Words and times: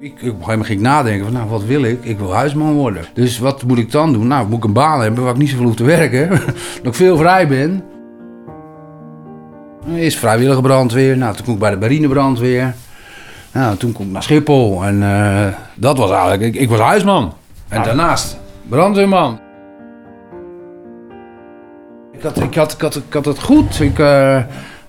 Ik, 0.00 0.12
op 0.12 0.18
een 0.18 0.24
gegeven 0.24 0.48
moment 0.48 0.66
ging 0.66 0.78
ik 0.78 0.86
nadenken 0.86 1.24
van, 1.24 1.32
nou, 1.32 1.48
wat 1.48 1.64
wil 1.64 1.82
ik? 1.82 2.04
Ik 2.04 2.18
wil 2.18 2.32
huisman 2.32 2.72
worden. 2.72 3.04
Dus 3.14 3.38
wat 3.38 3.62
moet 3.62 3.78
ik 3.78 3.90
dan 3.90 4.12
doen? 4.12 4.26
Nou, 4.26 4.48
moet 4.48 4.56
ik 4.56 4.64
een 4.64 4.72
baan 4.72 5.00
hebben 5.00 5.22
waar 5.22 5.32
ik 5.32 5.38
niet 5.38 5.48
zoveel 5.48 5.64
hoef 5.64 5.76
te 5.76 5.84
werken. 5.84 6.28
dat 6.82 6.86
ik 6.86 6.94
veel 6.94 7.16
vrij 7.16 7.48
ben. 7.48 7.84
Eerst 9.94 10.18
vrijwillige 10.18 10.60
brandweer. 10.60 11.16
Nou, 11.16 11.34
toen 11.34 11.44
kom 11.44 11.54
ik 11.54 11.60
bij 11.60 11.70
de 11.70 11.76
marinebrandweer. 11.76 12.74
Nou, 13.52 13.76
toen 13.76 13.92
kom 13.92 14.06
ik 14.06 14.12
naar 14.12 14.22
Schiphol. 14.22 14.84
En 14.84 15.02
uh, 15.02 15.46
dat 15.74 15.98
was 15.98 16.10
eigenlijk... 16.10 16.42
Ik, 16.42 16.54
ik 16.54 16.68
was 16.68 16.80
huisman. 16.80 17.32
En 17.68 17.82
daarnaast 17.82 18.38
brandweerman. 18.68 19.40
Ik 22.12 22.22
had, 22.22 22.40
ik 22.40 22.54
had, 22.54 22.72
ik 22.72 22.80
had, 22.80 22.96
ik 22.96 23.12
had 23.12 23.24
het 23.24 23.42
goed. 23.42 23.80
Ik, 23.80 23.98
uh, 23.98 24.38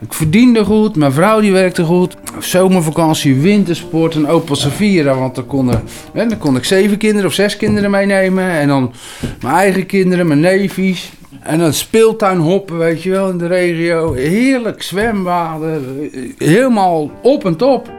ik 0.02 0.14
verdiende 0.14 0.66
goed. 0.66 0.96
Mijn 0.96 1.12
vrouw 1.12 1.40
die 1.40 1.52
werkte 1.52 1.84
goed. 1.84 2.18
Zomervakantie, 2.40 3.36
wintersport, 3.36 4.16
een 4.16 4.28
Opel 4.28 4.56
Savira. 4.56 5.16
Want 5.16 5.36
dan 5.36 5.46
kon, 5.46 5.70
er, 5.70 5.82
dan 6.14 6.38
kon 6.38 6.56
ik 6.56 6.64
zeven 6.64 6.98
kinderen 6.98 7.28
of 7.28 7.34
zes 7.34 7.58
kinderen 7.58 7.92
meenemen. 7.92 8.50
En 8.50 8.68
dan 8.68 8.94
mijn 9.42 9.56
eigen 9.56 9.86
kinderen, 9.86 10.28
mijn 10.28 10.40
neefjes. 10.40 11.12
En 11.40 11.60
dan 11.60 11.74
speeltuin 11.74 12.38
hoppen, 12.38 12.78
weet 12.78 13.04
je 13.04 13.10
wel, 13.10 13.30
in 13.30 13.38
de 13.38 13.48
regio. 13.48 14.14
Heerlijk 14.14 14.82
zwembaden. 14.82 16.10
Helemaal 16.38 17.12
op 17.22 17.46
en 17.46 17.56
top. 17.56 17.90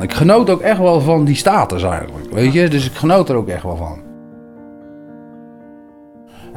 Ik 0.00 0.12
genoot 0.12 0.50
ook 0.50 0.60
echt 0.60 0.78
wel 0.78 1.00
van 1.00 1.24
die 1.24 1.36
status 1.36 1.82
eigenlijk, 1.82 2.32
weet 2.32 2.52
je. 2.52 2.68
Dus 2.68 2.86
ik 2.86 2.94
genoot 2.94 3.28
er 3.28 3.36
ook 3.36 3.48
echt 3.48 3.62
wel 3.62 3.76
van. 3.76 4.07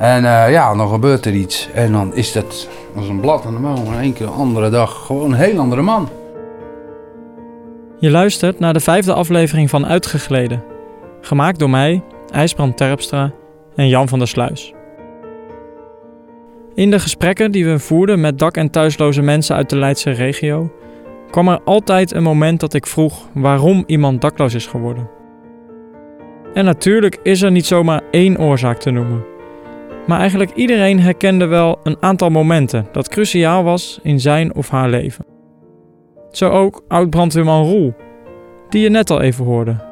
En 0.01 0.23
uh, 0.23 0.51
ja, 0.51 0.75
dan 0.75 0.89
gebeurt 0.89 1.25
er 1.25 1.33
iets. 1.33 1.69
En 1.73 1.91
dan 1.91 2.15
is 2.15 2.31
dat 2.31 2.67
als 2.95 3.07
een 3.07 3.19
blad 3.19 3.45
aan 3.45 3.53
de 3.53 3.59
mouw. 3.59 3.75
In 3.75 3.99
één 3.99 4.13
keer 4.13 4.25
een 4.25 4.33
andere 4.33 4.69
dag 4.69 5.05
gewoon 5.05 5.31
een 5.31 5.37
heel 5.37 5.59
andere 5.59 5.81
man. 5.81 6.09
Je 7.99 8.09
luistert 8.09 8.59
naar 8.59 8.73
de 8.73 8.79
vijfde 8.79 9.13
aflevering 9.13 9.69
van 9.69 9.85
Uitgegleden. 9.85 10.63
Gemaakt 11.21 11.59
door 11.59 11.69
mij, 11.69 12.03
IJsbrand 12.31 12.77
Terpstra 12.77 13.31
en 13.75 13.87
Jan 13.87 14.07
van 14.07 14.19
der 14.19 14.27
Sluis. 14.27 14.73
In 16.75 16.91
de 16.91 16.99
gesprekken 16.99 17.51
die 17.51 17.65
we 17.65 17.79
voerden 17.79 18.19
met 18.19 18.39
dak- 18.39 18.57
en 18.57 18.69
thuisloze 18.69 19.21
mensen 19.21 19.55
uit 19.55 19.69
de 19.69 19.77
Leidse 19.77 20.11
regio... 20.11 20.71
kwam 21.31 21.47
er 21.47 21.61
altijd 21.65 22.13
een 22.13 22.23
moment 22.23 22.59
dat 22.59 22.73
ik 22.73 22.87
vroeg 22.87 23.27
waarom 23.33 23.83
iemand 23.87 24.21
dakloos 24.21 24.53
is 24.53 24.67
geworden. 24.67 25.09
En 26.53 26.65
natuurlijk 26.65 27.19
is 27.23 27.41
er 27.41 27.51
niet 27.51 27.65
zomaar 27.65 28.01
één 28.11 28.39
oorzaak 28.39 28.79
te 28.79 28.91
noemen... 28.91 29.30
Maar 30.07 30.19
eigenlijk 30.19 30.51
iedereen 30.55 30.99
herkende 30.99 31.45
wel 31.45 31.79
een 31.83 31.97
aantal 31.99 32.29
momenten 32.29 32.87
dat 32.91 33.09
cruciaal 33.09 33.63
was 33.63 33.99
in 34.03 34.19
zijn 34.19 34.55
of 34.55 34.69
haar 34.69 34.89
leven. 34.89 35.25
Zo 36.31 36.49
ook 36.49 36.83
oud-brandweerman 36.87 37.65
Roel, 37.65 37.93
die 38.69 38.81
je 38.81 38.89
net 38.89 39.09
al 39.09 39.21
even 39.21 39.45
hoorde. 39.45 39.89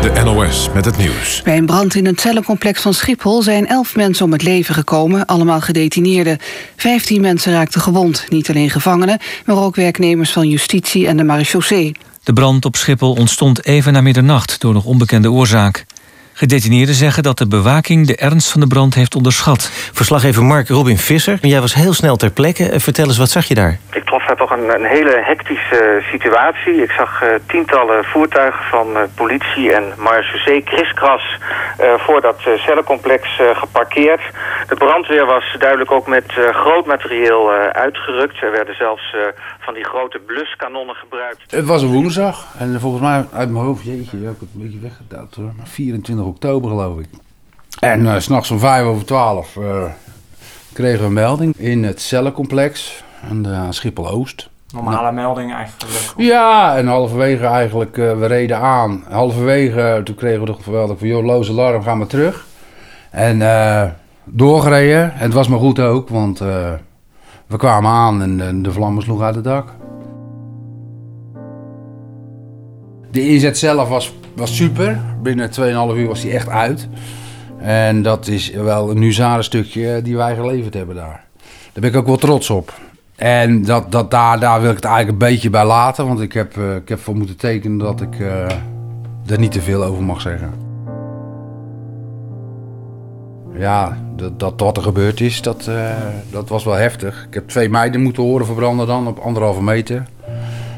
De 0.00 0.22
NOS 0.24 0.68
met 0.74 0.84
het 0.84 0.96
nieuws. 0.96 1.42
Bij 1.42 1.56
een 1.56 1.66
brand 1.66 1.94
in 1.94 2.06
een 2.06 2.18
cellencomplex 2.18 2.82
van 2.82 2.94
Schiphol 2.94 3.42
zijn 3.42 3.66
elf 3.66 3.96
mensen 3.96 4.24
om 4.24 4.32
het 4.32 4.42
leven 4.42 4.74
gekomen, 4.74 5.26
allemaal 5.26 5.60
gedetineerden. 5.60 6.38
Vijftien 6.76 7.20
mensen 7.20 7.52
raakten 7.52 7.80
gewond, 7.80 8.26
niet 8.28 8.48
alleen 8.48 8.70
gevangenen, 8.70 9.18
maar 9.44 9.56
ook 9.56 9.76
werknemers 9.76 10.32
van 10.32 10.48
justitie 10.48 11.06
en 11.06 11.16
de 11.16 11.24
marechaussee. 11.24 11.92
De 12.22 12.32
brand 12.32 12.64
op 12.64 12.76
Schiphol 12.76 13.12
ontstond 13.12 13.64
even 13.64 13.92
na 13.92 14.00
middernacht 14.00 14.60
door 14.60 14.72
nog 14.72 14.84
onbekende 14.84 15.30
oorzaak. 15.30 15.86
Gedetineerden 16.38 16.94
zeggen 16.94 17.22
dat 17.22 17.38
de 17.38 17.48
bewaking 17.48 18.06
de 18.06 18.16
ernst 18.16 18.52
van 18.52 18.60
de 18.60 18.66
brand 18.66 18.94
heeft 18.94 19.14
onderschat. 19.14 19.70
Verslaggever 19.92 20.44
Mark 20.44 20.68
Robin 20.68 20.98
Visser, 20.98 21.38
jij 21.40 21.60
was 21.60 21.74
heel 21.74 21.92
snel 21.92 22.16
ter 22.16 22.30
plekke. 22.30 22.80
Vertel 22.80 23.06
eens, 23.06 23.18
wat 23.18 23.30
zag 23.30 23.44
je 23.44 23.54
daar? 23.54 23.78
Ik 23.92 24.04
trof 24.04 24.24
daar 24.26 24.36
toch 24.36 24.50
een, 24.50 24.74
een 24.74 24.84
hele 24.84 25.22
hectische 25.24 26.02
situatie. 26.10 26.82
Ik 26.82 26.90
zag 26.90 27.22
uh, 27.22 27.28
tientallen 27.46 28.04
voertuigen 28.04 28.64
van 28.64 28.86
uh, 28.92 29.00
politie 29.14 29.72
en 29.72 29.84
marechaussee 29.98 30.62
kriskras 30.62 31.38
uh, 31.80 31.94
voor 31.98 32.20
dat 32.20 32.36
cellencomplex 32.56 33.40
geparkeerd. 33.52 34.22
De 34.68 34.74
brandweer 34.74 35.26
was 35.26 35.56
duidelijk 35.58 35.90
ook 35.90 36.06
met 36.06 36.24
groot 36.50 36.86
materieel 36.86 37.50
uitgerukt. 37.72 38.42
Er 38.42 38.50
werden 38.50 38.74
zelfs 38.74 39.14
van 39.60 39.74
die 39.74 39.84
grote 39.84 40.18
bluskanonnen 40.18 40.94
gebruikt. 40.94 41.50
Het 41.50 41.64
was 41.64 41.82
een 41.82 41.92
woensdag 41.92 42.46
en 42.58 42.80
volgens 42.80 43.02
mij 43.02 43.26
uit 43.32 43.50
mijn 43.50 43.64
hoofd, 43.64 43.84
jeetje, 43.84 44.16
heb 44.24 44.34
ik 44.34 44.40
het 44.40 44.48
een 44.54 44.62
beetje 44.62 44.80
weggedaald 44.80 45.34
hoor. 45.34 45.52
Maar 45.56 45.66
24 45.66 46.26
oktober 46.26 46.70
geloof 46.70 46.98
ik. 46.98 47.08
En 47.80 48.00
uh, 48.00 48.18
s'nachts 48.18 48.50
om 48.50 48.58
5 48.58 48.84
over 48.84 49.06
12 49.06 49.56
uh, 49.56 49.84
kregen 50.72 51.00
we 51.00 51.06
een 51.06 51.12
melding 51.12 51.56
in 51.56 51.84
het 51.84 52.00
cellencomplex 52.00 53.04
aan 53.30 53.42
de 53.42 53.66
Schiphol 53.70 54.10
Oost. 54.10 54.48
Normale 54.72 55.12
melding 55.12 55.54
eigenlijk? 55.54 56.12
Ja, 56.16 56.76
en 56.76 56.86
halverwege 56.86 57.46
eigenlijk, 57.46 57.96
uh, 57.96 58.18
we 58.18 58.26
reden 58.26 58.58
aan. 58.58 59.04
Halverwege, 59.08 60.00
toen 60.04 60.14
kregen 60.14 60.40
we 60.40 60.46
toch 60.46 60.64
geweldig 60.64 60.98
van, 60.98 61.08
joh, 61.08 61.24
loze 61.24 61.50
alarm, 61.50 61.82
gaan 61.82 61.98
we 61.98 62.06
terug. 62.06 62.46
En 63.10 63.38
doorgereden. 64.26 65.12
En 65.12 65.20
het 65.20 65.32
was 65.32 65.48
maar 65.48 65.58
goed 65.58 65.80
ook, 65.80 66.08
want 66.08 66.38
we 67.46 67.56
kwamen 67.56 67.90
aan 67.90 68.40
en, 68.40 68.62
de 68.62 68.72
vlammen 68.72 69.02
sloegen 69.02 69.26
uit 69.26 69.34
het 69.34 69.44
dak. 69.44 69.74
De 73.10 73.28
inzet 73.28 73.58
zelf 73.58 73.88
was, 73.88 74.14
was 74.34 74.56
super. 74.56 75.00
Binnen 75.22 75.50
2,5 75.50 75.96
uur 75.96 76.06
was 76.06 76.22
hij 76.22 76.32
echt 76.32 76.48
uit. 76.48 76.88
En 77.58 78.02
dat 78.02 78.26
is 78.26 78.50
wel 78.50 78.90
een 78.90 79.02
huzarenstukje 79.02 80.02
die 80.02 80.16
wij 80.16 80.34
geleverd 80.34 80.74
hebben 80.74 80.94
daar. 80.94 81.24
Daar 81.72 81.80
ben 81.80 81.90
ik 81.90 81.96
ook 81.96 82.06
wel 82.06 82.16
trots 82.16 82.50
op. 82.50 82.72
En 83.16 83.64
dat, 83.64 83.92
dat, 83.92 84.10
daar, 84.10 84.40
daar 84.40 84.60
wil 84.60 84.70
ik 84.70 84.76
het 84.76 84.84
eigenlijk 84.84 85.12
een 85.22 85.28
beetje 85.28 85.50
bij 85.50 85.64
laten. 85.64 86.06
Want 86.06 86.20
ik 86.20 86.32
heb, 86.32 86.56
uh, 86.56 86.74
ik 86.74 86.88
heb 86.88 87.00
voor 87.00 87.16
moeten 87.16 87.36
tekenen 87.36 87.78
dat 87.78 88.00
ik 88.00 88.18
uh, 88.18 88.44
er 89.26 89.38
niet 89.38 89.52
te 89.52 89.60
veel 89.60 89.84
over 89.84 90.02
mag 90.02 90.20
zeggen. 90.20 90.65
Ja, 93.58 93.96
dat, 94.16 94.40
dat 94.40 94.60
wat 94.60 94.76
er 94.76 94.82
gebeurd 94.82 95.20
is, 95.20 95.42
dat, 95.42 95.66
uh, 95.68 95.90
dat 96.30 96.48
was 96.48 96.64
wel 96.64 96.74
heftig. 96.74 97.24
Ik 97.28 97.34
heb 97.34 97.48
twee 97.48 97.68
meiden 97.68 98.02
moeten 98.02 98.22
horen 98.22 98.46
verbranden 98.46 98.86
dan 98.86 99.06
op 99.06 99.18
anderhalve 99.18 99.62
meter. 99.62 100.02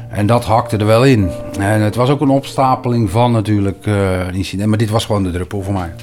En 0.09 0.25
dat 0.25 0.45
hakte 0.45 0.77
er 0.77 0.85
wel 0.85 1.05
in. 1.05 1.29
En 1.59 1.81
het 1.81 1.95
was 1.95 2.09
ook 2.09 2.21
een 2.21 2.29
opstapeling 2.29 3.09
van 3.09 3.31
natuurlijk 3.31 3.85
uh, 3.85 4.27
een 4.27 4.35
incident. 4.35 4.69
Maar 4.69 4.77
dit 4.77 4.89
was 4.89 5.05
gewoon 5.05 5.23
de 5.23 5.31
druppel 5.31 5.61
voor 5.61 5.73
mij. 5.73 5.93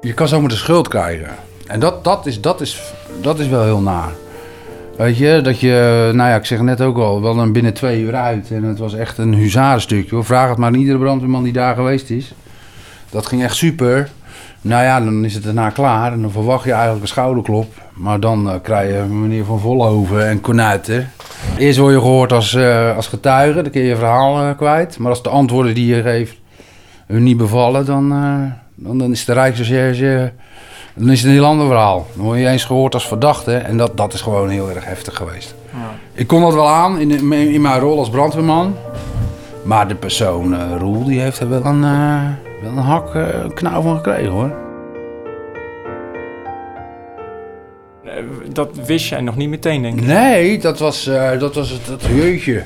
Je 0.00 0.14
kan 0.14 0.28
zomaar 0.28 0.48
de 0.48 0.54
schuld 0.54 0.88
krijgen. 0.88 1.30
En 1.66 1.80
dat, 1.80 2.04
dat, 2.04 2.26
is, 2.26 2.40
dat, 2.40 2.60
is, 2.60 2.92
dat 3.20 3.38
is 3.38 3.48
wel 3.48 3.64
heel 3.64 3.80
naar. 3.80 4.12
Weet 4.96 5.16
je, 5.16 5.40
dat 5.40 5.60
je, 5.60 6.10
nou 6.14 6.30
ja, 6.30 6.36
ik 6.36 6.44
zeg 6.44 6.60
net 6.60 6.80
ook 6.80 6.98
al, 6.98 7.22
wel 7.22 7.34
dan 7.34 7.52
binnen 7.52 7.74
twee 7.74 8.00
uur 8.02 8.14
uit. 8.14 8.50
En 8.50 8.62
het 8.62 8.78
was 8.78 8.94
echt 8.94 9.18
een 9.18 9.34
huzarenstukje. 9.34 10.22
Vraag 10.22 10.48
het 10.48 10.58
maar 10.58 10.68
aan 10.68 10.74
iedere 10.74 10.98
brandweerman 10.98 11.42
die 11.42 11.52
daar 11.52 11.74
geweest 11.74 12.10
is. 12.10 12.34
Dat 13.10 13.26
ging 13.26 13.42
echt 13.42 13.56
super. 13.56 14.10
Nou 14.60 14.82
ja, 14.82 15.00
dan 15.00 15.24
is 15.24 15.34
het 15.34 15.44
daarna 15.44 15.70
klaar 15.70 16.12
en 16.12 16.22
dan 16.22 16.30
verwacht 16.30 16.64
je 16.64 16.72
eigenlijk 16.72 17.02
een 17.02 17.08
schouderklop. 17.08 17.74
Maar 17.92 18.20
dan 18.20 18.46
uh, 18.46 18.54
krijg 18.62 18.92
je 18.92 19.02
meneer 19.02 19.44
Van 19.44 19.60
Volhoven 19.60 20.28
en 20.28 20.40
Konuiten. 20.40 21.10
Eerst 21.58 21.78
word 21.78 21.92
je 21.92 22.00
gehoord 22.00 22.32
als, 22.32 22.52
uh, 22.52 22.96
als 22.96 23.06
getuige, 23.06 23.62
dan 23.62 23.70
kun 23.72 23.80
je 23.80 23.88
je 23.88 23.96
verhaal 23.96 24.42
uh, 24.42 24.56
kwijt. 24.56 24.98
Maar 24.98 25.10
als 25.10 25.22
de 25.22 25.28
antwoorden 25.28 25.74
die 25.74 25.94
je 25.94 26.02
geeft 26.02 26.36
hun 27.06 27.22
niet 27.22 27.36
bevallen, 27.36 27.86
dan, 27.86 28.08
dan, 28.74 28.98
dan 28.98 29.10
is 29.10 29.24
de 29.24 29.32
Rijksrecherche... 29.32 30.32
Dan 30.94 31.10
is 31.10 31.18
het 31.18 31.28
een 31.28 31.34
heel 31.34 31.44
ander 31.44 31.66
verhaal. 31.66 32.06
Dan 32.14 32.24
word 32.24 32.38
je 32.38 32.48
eens 32.48 32.64
gehoord 32.64 32.94
als 32.94 33.06
verdachte. 33.06 33.54
En 33.54 33.76
dat, 33.76 33.96
dat 33.96 34.12
is 34.12 34.20
gewoon 34.20 34.48
heel 34.48 34.70
erg 34.70 34.84
heftig 34.84 35.16
geweest. 35.16 35.54
Ja. 35.72 35.94
Ik 36.12 36.26
kon 36.26 36.40
dat 36.40 36.54
wel 36.54 36.68
aan 36.68 36.98
in, 36.98 37.32
in 37.32 37.60
mijn 37.60 37.80
rol 37.80 37.98
als 37.98 38.10
brandweerman. 38.10 38.74
Maar 39.62 39.88
de 39.88 39.94
persoon, 39.94 40.76
Roel, 40.78 41.04
die 41.04 41.20
heeft 41.20 41.40
er 41.40 41.48
wel 41.48 41.64
een 41.64 41.84
wel 42.62 42.70
een 42.70 42.76
hak, 42.76 43.14
een 43.14 43.54
knauw 43.54 43.82
van 43.82 43.96
gekregen 43.96 44.30
hoor. 44.30 44.66
Dat 48.52 48.86
wist 48.86 49.08
jij 49.08 49.20
nog 49.20 49.36
niet 49.36 49.48
meteen, 49.48 49.82
denk 49.82 50.00
ik? 50.00 50.06
Nee, 50.06 50.58
dat 50.58 50.78
was, 50.78 51.08
uh, 51.08 51.38
dat 51.38 51.54
was 51.54 51.70
het 51.70 51.86
dat 51.86 52.04
jeutje. 52.04 52.64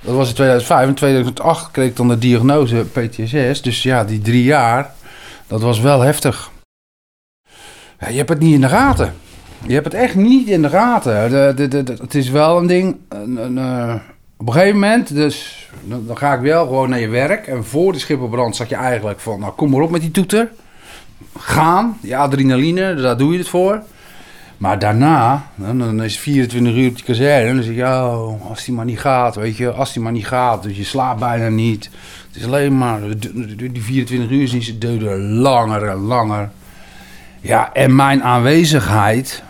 Dat 0.00 0.14
was 0.14 0.28
in 0.28 0.34
2005. 0.34 0.88
In 0.88 0.94
2008 0.94 1.70
kreeg 1.70 1.88
ik 1.88 1.96
dan 1.96 2.08
de 2.08 2.18
diagnose 2.18 2.84
PTSS. 2.92 3.62
Dus 3.62 3.82
ja, 3.82 4.04
die 4.04 4.20
drie 4.20 4.44
jaar, 4.44 4.92
dat 5.46 5.60
was 5.60 5.80
wel 5.80 6.00
heftig. 6.00 6.50
Ja, 7.98 8.08
je 8.08 8.16
hebt 8.16 8.28
het 8.28 8.40
niet 8.40 8.54
in 8.54 8.60
de 8.60 8.68
gaten. 8.68 9.14
Je 9.66 9.72
hebt 9.72 9.84
het 9.84 9.94
echt 9.94 10.14
niet 10.14 10.48
in 10.48 10.62
de 10.62 10.68
gaten. 10.68 11.30
De, 11.30 11.68
de, 11.68 11.82
de, 11.82 11.92
het 12.00 12.14
is 12.14 12.28
wel 12.28 12.58
een 12.58 12.66
ding. 12.66 12.96
Een, 13.08 13.36
een, 13.36 14.00
op 14.40 14.46
een 14.46 14.52
gegeven 14.52 14.74
moment, 14.74 15.14
dus 15.14 15.68
dan, 15.84 16.16
ga 16.16 16.34
ik 16.34 16.40
wel 16.40 16.66
gewoon 16.66 16.90
naar 16.90 17.00
je 17.00 17.08
werk. 17.08 17.46
En 17.46 17.64
voor 17.64 17.92
de 17.92 17.98
schipperbrand 17.98 18.56
zag 18.56 18.68
je 18.68 18.74
eigenlijk 18.74 19.20
van, 19.20 19.40
nou 19.40 19.52
kom 19.52 19.70
maar 19.70 19.80
op 19.80 19.90
met 19.90 20.00
die 20.00 20.10
toeter. 20.10 20.50
Gaan, 21.38 21.98
die 22.02 22.16
adrenaline, 22.16 22.94
daar 22.94 23.16
doe 23.16 23.32
je 23.32 23.38
het 23.38 23.48
voor. 23.48 23.82
Maar 24.56 24.78
daarna, 24.78 25.46
dan, 25.54 25.78
dan 25.78 26.02
is 26.02 26.12
het 26.12 26.22
24 26.22 26.74
uur 26.74 26.88
op 26.88 26.94
die 26.94 27.04
kazerne. 27.04 27.48
En 27.48 27.54
dan 27.54 27.64
zeg 27.64 27.74
je, 27.74 27.84
oh, 27.84 28.48
als 28.50 28.64
die 28.64 28.74
maar 28.74 28.84
niet 28.84 29.00
gaat, 29.00 29.34
weet 29.34 29.56
je. 29.56 29.70
Als 29.70 29.92
die 29.92 30.02
maar 30.02 30.12
niet 30.12 30.26
gaat, 30.26 30.62
dus 30.62 30.76
je 30.76 30.84
slaapt 30.84 31.20
bijna 31.20 31.48
niet. 31.48 31.90
Het 32.26 32.36
is 32.36 32.46
alleen 32.46 32.78
maar, 32.78 33.00
die 33.56 33.82
24 33.82 34.30
uur 34.30 34.48
zien 34.48 34.62
ze 34.62 34.78
duren 34.78 35.32
langer 35.32 35.88
en 35.88 35.96
langer. 35.96 36.50
Ja, 37.40 37.72
en 37.72 37.94
mijn 37.94 38.22
aanwezigheid 38.22 39.42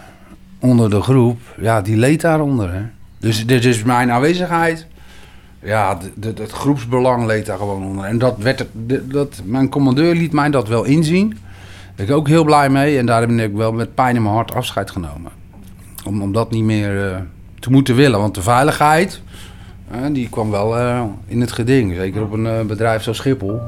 onder 0.59 0.91
de 0.91 1.03
groep, 1.03 1.41
ja, 1.61 1.81
die 1.81 1.97
leed 1.97 2.21
daaronder, 2.21 2.73
hè. 2.73 2.83
Dus 3.21 3.47
dit 3.47 3.65
is 3.65 3.83
mijn 3.83 4.11
aanwezigheid. 4.11 4.87
Ja, 5.63 5.99
het 6.21 6.51
groepsbelang 6.51 7.27
leed 7.27 7.47
daar 7.47 7.59
gewoon 7.59 7.85
onder. 7.85 8.05
En 8.05 8.19
dat 8.19 8.37
werd, 8.39 8.67
dat, 9.13 9.41
mijn 9.45 9.69
commandeur 9.69 10.15
liet 10.15 10.33
mij 10.33 10.51
dat 10.51 10.69
wel 10.69 10.85
inzien. 10.85 11.29
Daar 11.29 11.39
ben 11.95 12.07
ik 12.07 12.13
ook 12.13 12.29
heel 12.29 12.45
blij 12.45 12.71
mee. 12.71 12.99
En 12.99 13.07
daar 13.07 13.21
heb 13.21 13.31
ik 13.31 13.53
wel 13.55 13.73
met 13.73 13.95
pijn 13.95 14.17
in 14.17 14.23
mijn 14.23 14.35
hart 14.35 14.55
afscheid 14.55 14.91
genomen. 14.91 15.33
Om, 16.05 16.23
om 16.23 16.33
dat 16.33 16.51
niet 16.51 16.65
meer 16.65 17.13
eh, 17.13 17.17
te 17.59 17.71
moeten 17.71 17.95
willen. 17.95 18.21
Want 18.21 18.35
de 18.35 18.43
veiligheid, 18.43 19.23
eh, 19.91 19.99
die 20.13 20.29
kwam 20.29 20.51
wel 20.51 20.79
eh, 20.79 21.03
in 21.27 21.41
het 21.41 21.53
geding. 21.53 21.95
Zeker 21.95 22.23
op 22.23 22.33
een 22.33 22.67
bedrijf 22.67 23.03
zoals 23.03 23.19
Schiphol. 23.19 23.61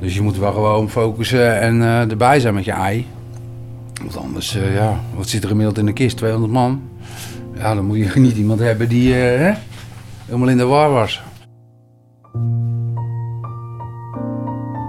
Dus 0.00 0.14
je 0.14 0.22
moet 0.22 0.38
wel 0.38 0.52
gewoon 0.52 0.90
focussen 0.90 1.60
en 1.60 1.80
erbij 2.10 2.40
zijn 2.40 2.54
met 2.54 2.64
je 2.64 2.72
ei. 2.72 3.06
Want 4.02 4.16
anders, 4.16 4.52
ja, 4.52 5.00
wat 5.14 5.28
zit 5.28 5.42
er 5.42 5.48
gemiddeld 5.48 5.78
in 5.78 5.86
de 5.86 5.92
kist? 5.92 6.16
200 6.16 6.52
man. 6.52 6.82
Ja, 7.54 7.74
dan 7.74 7.84
moet 7.84 7.96
je 7.96 8.20
niet 8.20 8.36
iemand 8.36 8.60
hebben 8.60 8.88
die 8.88 9.14
eh, 9.14 9.38
hè, 9.38 9.52
helemaal 10.26 10.48
in 10.48 10.56
de 10.56 10.64
war 10.64 10.90
was. 10.90 11.22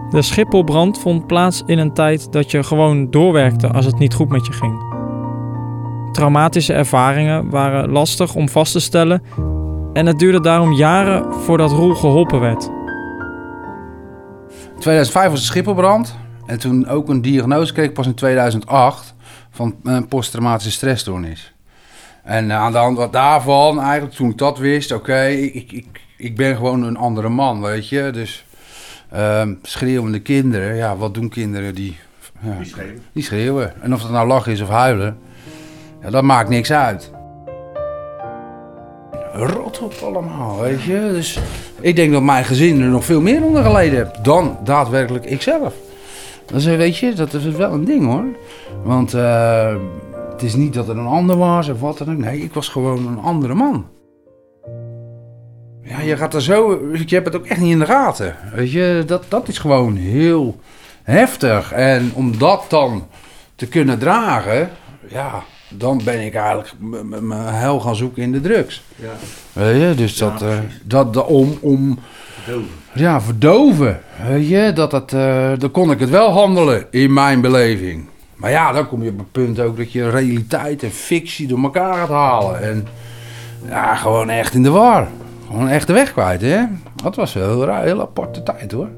De 0.09 0.21
Schipholbrand 0.21 0.99
vond 0.99 1.27
plaats 1.27 1.63
in 1.65 1.77
een 1.77 1.93
tijd 1.93 2.31
dat 2.31 2.51
je 2.51 2.63
gewoon 2.63 3.09
doorwerkte 3.11 3.67
als 3.67 3.85
het 3.85 3.99
niet 3.99 4.13
goed 4.13 4.29
met 4.29 4.45
je 4.45 4.53
ging. 4.53 4.91
Traumatische 6.11 6.73
ervaringen 6.73 7.49
waren 7.49 7.89
lastig 7.89 8.35
om 8.35 8.49
vast 8.49 8.71
te 8.71 8.79
stellen 8.79 9.23
en 9.93 10.05
het 10.05 10.19
duurde 10.19 10.41
daarom 10.41 10.73
jaren 10.73 11.33
voordat 11.33 11.71
Roel 11.71 11.95
geholpen 11.95 12.39
werd. 12.39 12.63
In 14.73 14.79
2005 14.79 15.29
was 15.29 15.39
de 15.39 15.45
Schipholbrand. 15.45 16.15
En 16.45 16.59
toen 16.59 16.87
ook 16.87 17.09
een 17.09 17.21
diagnose 17.21 17.73
kreeg 17.73 17.85
ik 17.85 17.93
pas 17.93 18.05
in 18.05 18.13
2008 18.13 19.15
van 19.49 19.75
een 19.83 20.07
posttraumatische 20.07 20.71
stressstoornis. 20.71 21.52
En 22.23 22.51
eh, 22.51 22.57
aan 22.57 22.71
de 22.71 22.77
hand 22.77 23.13
daarvan, 23.13 23.79
eigenlijk 23.81 24.15
toen 24.15 24.29
ik 24.29 24.37
dat 24.37 24.57
wist, 24.57 24.91
oké, 24.91 25.25
ik, 25.27 25.71
ik, 25.71 25.85
ik 26.17 26.35
ben 26.35 26.55
gewoon 26.55 26.83
een 26.83 26.97
andere 26.97 27.29
man, 27.29 27.61
weet 27.61 27.89
je. 27.89 28.09
Dus 28.13 28.45
ehm, 29.11 29.53
schreeuwende 29.61 30.19
kinderen, 30.19 30.75
ja, 30.75 30.97
wat 30.97 31.13
doen 31.13 31.29
kinderen 31.29 31.75
die... 31.75 31.97
Ja, 32.39 32.57
die, 32.57 32.65
schreeuwen. 32.65 33.01
die 33.13 33.23
schreeuwen. 33.23 33.81
En 33.81 33.93
of 33.93 34.01
dat 34.01 34.11
nou 34.11 34.27
lachen 34.27 34.51
is 34.51 34.61
of 34.61 34.69
huilen, 34.69 35.17
ja, 36.01 36.09
dat 36.09 36.23
maakt 36.23 36.49
niks 36.49 36.71
uit. 36.71 37.11
Rot 39.33 39.79
op 39.79 39.93
allemaal, 40.03 40.61
weet 40.61 40.81
je. 40.81 41.09
Dus 41.11 41.39
ik 41.79 41.95
denk 41.95 42.11
dat 42.11 42.21
mijn 42.21 42.45
gezin 42.45 42.81
er 42.81 42.87
nog 42.87 43.05
veel 43.05 43.21
meer 43.21 43.43
onder 43.43 43.63
geleden 43.63 43.97
heeft 43.97 44.23
dan 44.23 44.57
daadwerkelijk 44.63 45.25
ikzelf. 45.25 45.73
Dus 46.45 46.65
weet 46.65 46.97
je, 46.97 47.13
dat 47.13 47.33
is 47.33 47.45
wel 47.45 47.73
een 47.73 47.85
ding 47.85 48.05
hoor. 48.05 48.25
Want 48.83 49.13
eh, 49.13 49.67
het 49.67 49.79
is 50.43 50.55
niet 50.55 50.73
dat 50.73 50.89
er 50.89 50.97
een 50.97 51.05
ander 51.05 51.37
was 51.37 51.69
of 51.69 51.79
wat 51.79 51.97
dan 51.97 52.11
ook. 52.11 52.17
Nee, 52.17 52.39
ik 52.39 52.53
was 52.53 52.67
gewoon 52.67 53.07
een 53.07 53.19
andere 53.19 53.53
man. 53.53 53.85
Ja, 55.83 55.99
je 55.99 56.17
gaat 56.17 56.33
er 56.33 56.41
zo... 56.41 56.79
Je 57.05 57.15
hebt 57.15 57.25
het 57.25 57.35
ook 57.35 57.45
echt 57.45 57.59
niet 57.59 57.71
in 57.71 57.79
de 57.79 57.85
gaten. 57.85 58.35
Weet 58.53 58.71
je, 58.71 59.03
dat, 59.05 59.23
dat 59.27 59.47
is 59.47 59.57
gewoon 59.57 59.95
heel 59.95 60.59
heftig. 61.03 61.71
En 61.71 62.11
om 62.13 62.37
dat 62.37 62.65
dan 62.67 63.07
te 63.55 63.67
kunnen 63.67 63.99
dragen... 63.99 64.69
Ja, 65.07 65.43
dan 65.69 66.01
ben 66.03 66.25
ik 66.25 66.35
eigenlijk 66.35 66.73
mijn 67.21 67.53
hel 67.53 67.79
gaan 67.79 67.95
zoeken 67.95 68.23
in 68.23 68.31
de 68.31 68.41
drugs. 68.41 68.83
Ja. 68.95 69.11
Weet 69.53 69.81
je, 69.81 69.95
dus 69.95 70.17
dat, 70.17 70.41
eh, 70.41 70.57
dat, 70.83 71.13
dat 71.13 71.25
om... 71.25 71.57
om 71.61 71.99
ja, 72.93 73.21
verdoven. 73.21 74.01
Weet 74.27 74.47
je, 74.47 74.71
dat 74.73 74.91
dat, 74.91 75.13
eh, 75.13 75.51
dan 75.57 75.71
kon 75.71 75.91
ik 75.91 75.99
het 75.99 76.09
wel 76.09 76.31
handelen 76.31 76.87
in 76.91 77.13
mijn 77.13 77.41
beleving. 77.41 78.05
Maar 78.35 78.51
ja, 78.51 78.71
dan 78.71 78.87
kom 78.87 79.03
je 79.03 79.09
op 79.11 79.17
het 79.17 79.31
punt 79.31 79.59
ook 79.59 79.77
dat 79.77 79.91
je 79.91 80.09
realiteit 80.09 80.83
en 80.83 80.91
fictie 80.91 81.47
door 81.47 81.63
elkaar 81.63 81.93
gaat 81.93 82.09
halen. 82.09 82.61
En 82.61 82.87
ja, 83.67 83.95
gewoon 83.95 84.29
echt 84.29 84.53
in 84.53 84.63
de 84.63 84.69
war. 84.69 85.07
Gewoon 85.47 85.67
echt 85.67 85.87
de 85.87 85.93
weg 85.93 86.11
kwijt, 86.11 86.41
hè. 86.41 86.63
Dat 86.95 87.15
was 87.15 87.33
wel 87.33 87.69
een 87.69 87.81
heel, 87.83 88.01
aparte 88.01 88.43
tijd, 88.43 88.71
hoor. 88.71 88.89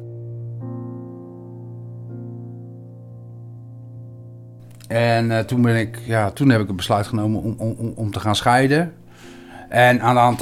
En 4.88 5.32
eh, 5.32 5.40
toen, 5.40 5.62
ben 5.62 5.76
ik, 5.76 6.00
ja, 6.06 6.32
toen 6.32 6.50
heb 6.50 6.62
ik 6.62 6.68
het 6.68 6.76
besluit 6.76 7.08
genomen 7.08 7.42
om, 7.42 7.56
om, 7.58 7.94
om- 7.96 8.12
te 8.12 8.20
gaan 8.20 8.36
scheiden. 8.36 8.94
En 9.70 10.02
aan 10.02 10.14
de 10.16 10.22
hand 10.22 10.42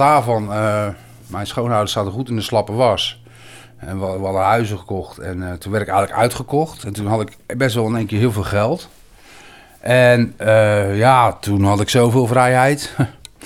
eh, 0.49 0.87
mijn 1.27 1.47
schoonouders 1.47 1.91
zaten 1.91 2.11
goed 2.11 2.29
in 2.29 2.35
de 2.35 2.41
slappe 2.41 2.73
was. 2.73 3.22
En 3.87 3.99
we, 3.99 4.05
we 4.05 4.23
hadden 4.23 4.41
huizen 4.41 4.77
gekocht. 4.77 5.17
En 5.17 5.49
eh, 5.49 5.53
toen 5.53 5.71
werd 5.71 5.83
ik 5.83 5.89
eigenlijk 5.89 6.21
uitgekocht. 6.21 6.83
En 6.83 6.93
toen 6.93 7.05
had 7.07 7.21
ik 7.21 7.57
best 7.57 7.75
wel 7.75 7.87
in 7.87 7.95
één 7.95 8.05
keer 8.05 8.19
heel 8.19 8.31
veel 8.31 8.43
geld. 8.43 8.89
En 9.79 10.33
eh, 10.37 10.97
ja, 10.97 11.33
toen 11.33 11.63
had 11.63 11.79
ik 11.79 11.89
zoveel 11.89 12.27
vrijheid. 12.27 12.95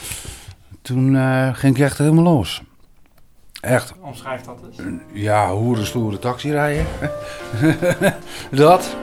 toen 0.81 1.15
eh, 1.15 1.49
ging 1.53 1.75
ik 1.75 1.83
echt 1.83 1.97
helemaal 1.97 2.23
los. 2.23 2.61
Echt, 3.61 3.93
Omschrijf 4.01 4.41
dat 4.41 4.59
eens. 4.65 4.81
ja, 5.13 5.51
hoeren, 5.51 5.85
stoere 5.85 6.19
taxi 6.19 6.51
rijden. 6.51 6.85
dat. 8.51 8.95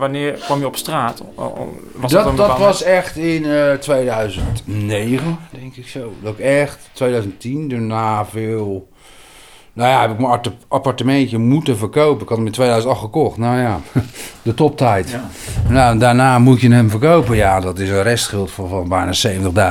Wanneer 0.00 0.32
kwam 0.32 0.58
je 0.58 0.66
op 0.66 0.76
straat? 0.76 1.22
Was 1.94 2.12
dat 2.12 2.36
dat 2.36 2.58
was 2.58 2.82
echt 2.82 3.16
in 3.16 3.44
eh 3.44 3.72
2009, 3.74 5.38
denk 5.60 5.76
ik 5.76 5.88
zo. 5.88 6.12
Dat 6.22 6.32
ik 6.32 6.38
echt, 6.38 6.90
2010, 6.92 7.68
daarna 7.68 8.24
veel... 8.26 8.88
Nou 9.72 9.90
ja, 9.90 10.00
heb 10.00 10.10
ik 10.10 10.18
mijn 10.18 10.30
arte- 10.30 10.52
appartementje 10.68 11.38
moeten 11.38 11.76
verkopen. 11.78 12.22
Ik 12.22 12.28
had 12.28 12.36
hem 12.38 12.46
in 12.46 12.52
2008 12.52 13.00
gekocht. 13.00 13.36
Nou 13.36 13.58
ja, 13.58 13.80
de 14.42 14.54
toptijd. 14.54 15.18
Nou, 15.68 15.98
daarna 15.98 16.38
moet 16.38 16.60
je 16.60 16.70
hem 16.72 16.90
verkopen. 16.90 17.36
Ja, 17.36 17.60
dat 17.60 17.78
is 17.78 17.88
een 17.88 18.02
restschuld 18.02 18.50
van, 18.50 18.68
van 18.68 18.88
bijna 18.88 19.12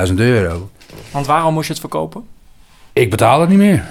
70.000 0.08 0.14
euro. 0.16 0.70
Want 1.12 1.26
waarom 1.26 1.54
moest 1.54 1.66
je 1.68 1.72
het 1.72 1.82
verkopen? 1.82 2.24
Ik 2.94 3.10
betaal 3.10 3.40
het 3.40 3.50
niet 3.50 3.58
meer. 3.58 3.86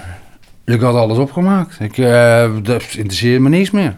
Ik 0.65 0.81
had 0.81 0.95
alles 0.95 1.17
opgemaakt. 1.17 1.79
Ik, 1.79 1.97
eh, 1.97 2.49
dat 2.63 2.83
interesseert 2.83 3.41
me 3.41 3.49
niks 3.49 3.71
meer. 3.71 3.97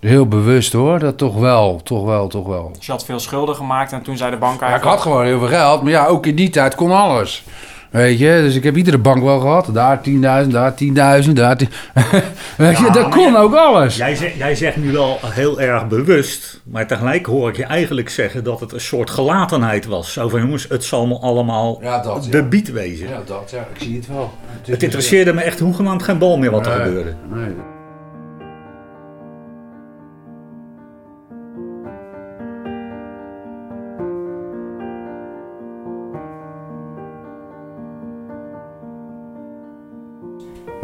Heel 0.00 0.26
bewust 0.28 0.72
hoor, 0.72 0.98
dat 0.98 1.18
toch 1.18 1.34
wel, 1.38 1.80
toch 1.84 2.04
wel, 2.04 2.28
toch 2.28 2.46
wel. 2.46 2.70
Dus 2.76 2.86
je 2.86 2.92
had 2.92 3.04
veel 3.04 3.18
schulden 3.20 3.54
gemaakt 3.54 3.92
en 3.92 4.02
toen 4.02 4.16
zei 4.16 4.30
de 4.30 4.36
bank 4.36 4.60
Ja, 4.60 4.66
ik 4.66 4.72
eigenlijk... 4.72 4.94
had 4.96 5.06
gewoon 5.06 5.24
heel 5.24 5.38
veel 5.38 5.48
geld, 5.48 5.82
maar 5.82 5.92
ja, 5.92 6.06
ook 6.06 6.26
in 6.26 6.34
die 6.34 6.50
tijd 6.50 6.74
kon 6.74 6.90
alles. 6.90 7.44
Weet 7.90 8.18
je, 8.18 8.38
dus 8.42 8.54
ik 8.54 8.62
heb 8.64 8.76
iedere 8.76 8.98
bank 8.98 9.22
wel 9.22 9.40
gehad. 9.40 9.68
Daar 9.72 10.00
10.000, 10.44 10.48
daar 10.48 10.74
10.000, 11.24 11.30
daar 11.32 11.56
10... 11.56 11.68
Weet 12.56 12.78
je, 12.78 12.84
Ja, 12.84 12.90
dat 12.90 13.08
kon 13.08 13.36
ook 13.36 13.54
alles. 13.54 13.96
Jij, 13.96 14.14
zegt, 14.14 14.34
jij 14.36 14.54
zegt 14.54 14.76
nu 14.76 14.92
wel 14.92 15.18
heel 15.24 15.60
erg 15.60 15.88
bewust, 15.88 16.60
maar 16.64 16.86
tegelijk 16.86 17.26
hoor 17.26 17.48
ik 17.48 17.56
je 17.56 17.64
eigenlijk 17.64 18.08
zeggen 18.08 18.44
dat 18.44 18.60
het 18.60 18.72
een 18.72 18.80
soort 18.80 19.10
gelatenheid 19.10 19.86
was. 19.86 20.12
Zo 20.12 20.28
van 20.28 20.40
jongens, 20.40 20.66
het 20.68 20.84
zal 20.84 21.06
me 21.06 21.18
allemaal 21.18 21.78
Ja, 21.82 22.00
dat, 22.02 22.24
ja. 22.24 22.30
bebied 22.30 22.72
wezen. 22.72 23.08
Ja, 23.08 23.20
dat, 23.26 23.50
ja, 23.54 23.66
ik 23.74 23.82
zie 23.82 23.96
het 23.96 24.06
wel. 24.06 24.30
Het 24.66 24.82
interesseerde 24.82 25.32
me 25.32 25.40
echt 25.40 25.58
hoegenaamd 25.60 26.02
geen 26.02 26.18
bal 26.18 26.38
meer 26.38 26.50
wat 26.50 26.66
er 26.66 26.76
Nee. 26.76 26.86
gebeurde. 26.86 27.14
Nee. 27.34 27.54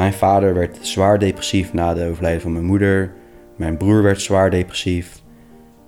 Mijn 0.05 0.17
vader 0.17 0.55
werd 0.55 0.79
zwaar 0.81 1.19
depressief 1.19 1.73
na 1.73 1.95
de 1.95 2.09
overlijden 2.09 2.41
van 2.41 2.53
mijn 2.53 2.65
moeder. 2.65 3.13
Mijn 3.57 3.77
broer 3.77 4.03
werd 4.03 4.21
zwaar 4.21 4.51
depressief. 4.51 5.23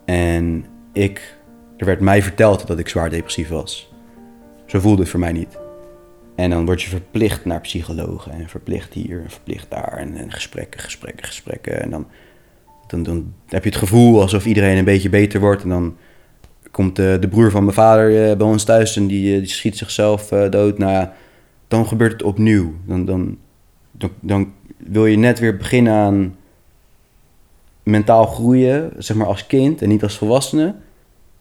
En 0.04 0.64
ik, 0.92 1.36
er 1.76 1.86
werd 1.86 2.00
mij 2.00 2.22
verteld 2.22 2.66
dat 2.66 2.78
ik 2.78 2.88
zwaar 2.88 3.10
depressief 3.10 3.48
was. 3.48 3.92
Zo 4.66 4.80
voelde 4.80 5.02
het 5.02 5.10
voor 5.10 5.20
mij 5.20 5.32
niet. 5.32 5.58
En 6.36 6.50
dan 6.50 6.64
word 6.64 6.82
je 6.82 6.88
verplicht 6.88 7.44
naar 7.44 7.60
psychologen 7.60 8.32
en 8.32 8.48
verplicht 8.48 8.94
hier 8.94 9.22
en 9.22 9.30
verplicht 9.30 9.70
daar. 9.70 9.92
En, 9.96 10.16
en 10.16 10.32
gesprekken, 10.32 10.80
gesprekken, 10.80 11.26
gesprekken. 11.26 11.82
En 11.82 11.90
dan, 11.90 12.06
dan, 12.86 13.02
dan 13.02 13.34
heb 13.48 13.62
je 13.62 13.70
het 13.70 13.78
gevoel 13.78 14.20
alsof 14.20 14.46
iedereen 14.46 14.76
een 14.76 14.84
beetje 14.84 15.08
beter 15.08 15.40
wordt. 15.40 15.62
En 15.62 15.68
dan 15.68 15.96
komt 16.70 16.96
de, 16.96 17.16
de 17.20 17.28
broer 17.28 17.50
van 17.50 17.62
mijn 17.62 17.74
vader 17.74 18.30
eh, 18.30 18.36
bij 18.36 18.46
ons 18.46 18.64
thuis 18.64 18.96
en 18.96 19.06
die, 19.06 19.34
eh, 19.34 19.38
die 19.38 19.48
schiet 19.48 19.76
zichzelf 19.76 20.32
eh, 20.32 20.50
dood. 20.50 20.78
Nou 20.78 21.08
dan 21.68 21.86
gebeurt 21.86 22.12
het 22.12 22.22
opnieuw. 22.22 22.74
Dan, 22.86 23.04
dan, 23.04 23.38
dan, 23.98 24.10
dan 24.20 24.52
wil 24.76 25.06
je 25.06 25.16
net 25.16 25.38
weer 25.38 25.56
beginnen 25.56 25.92
aan 25.92 26.36
mentaal 27.82 28.26
groeien, 28.26 28.92
zeg 28.98 29.16
maar 29.16 29.26
als 29.26 29.46
kind 29.46 29.82
en 29.82 29.88
niet 29.88 30.02
als 30.02 30.18
volwassene. 30.18 30.74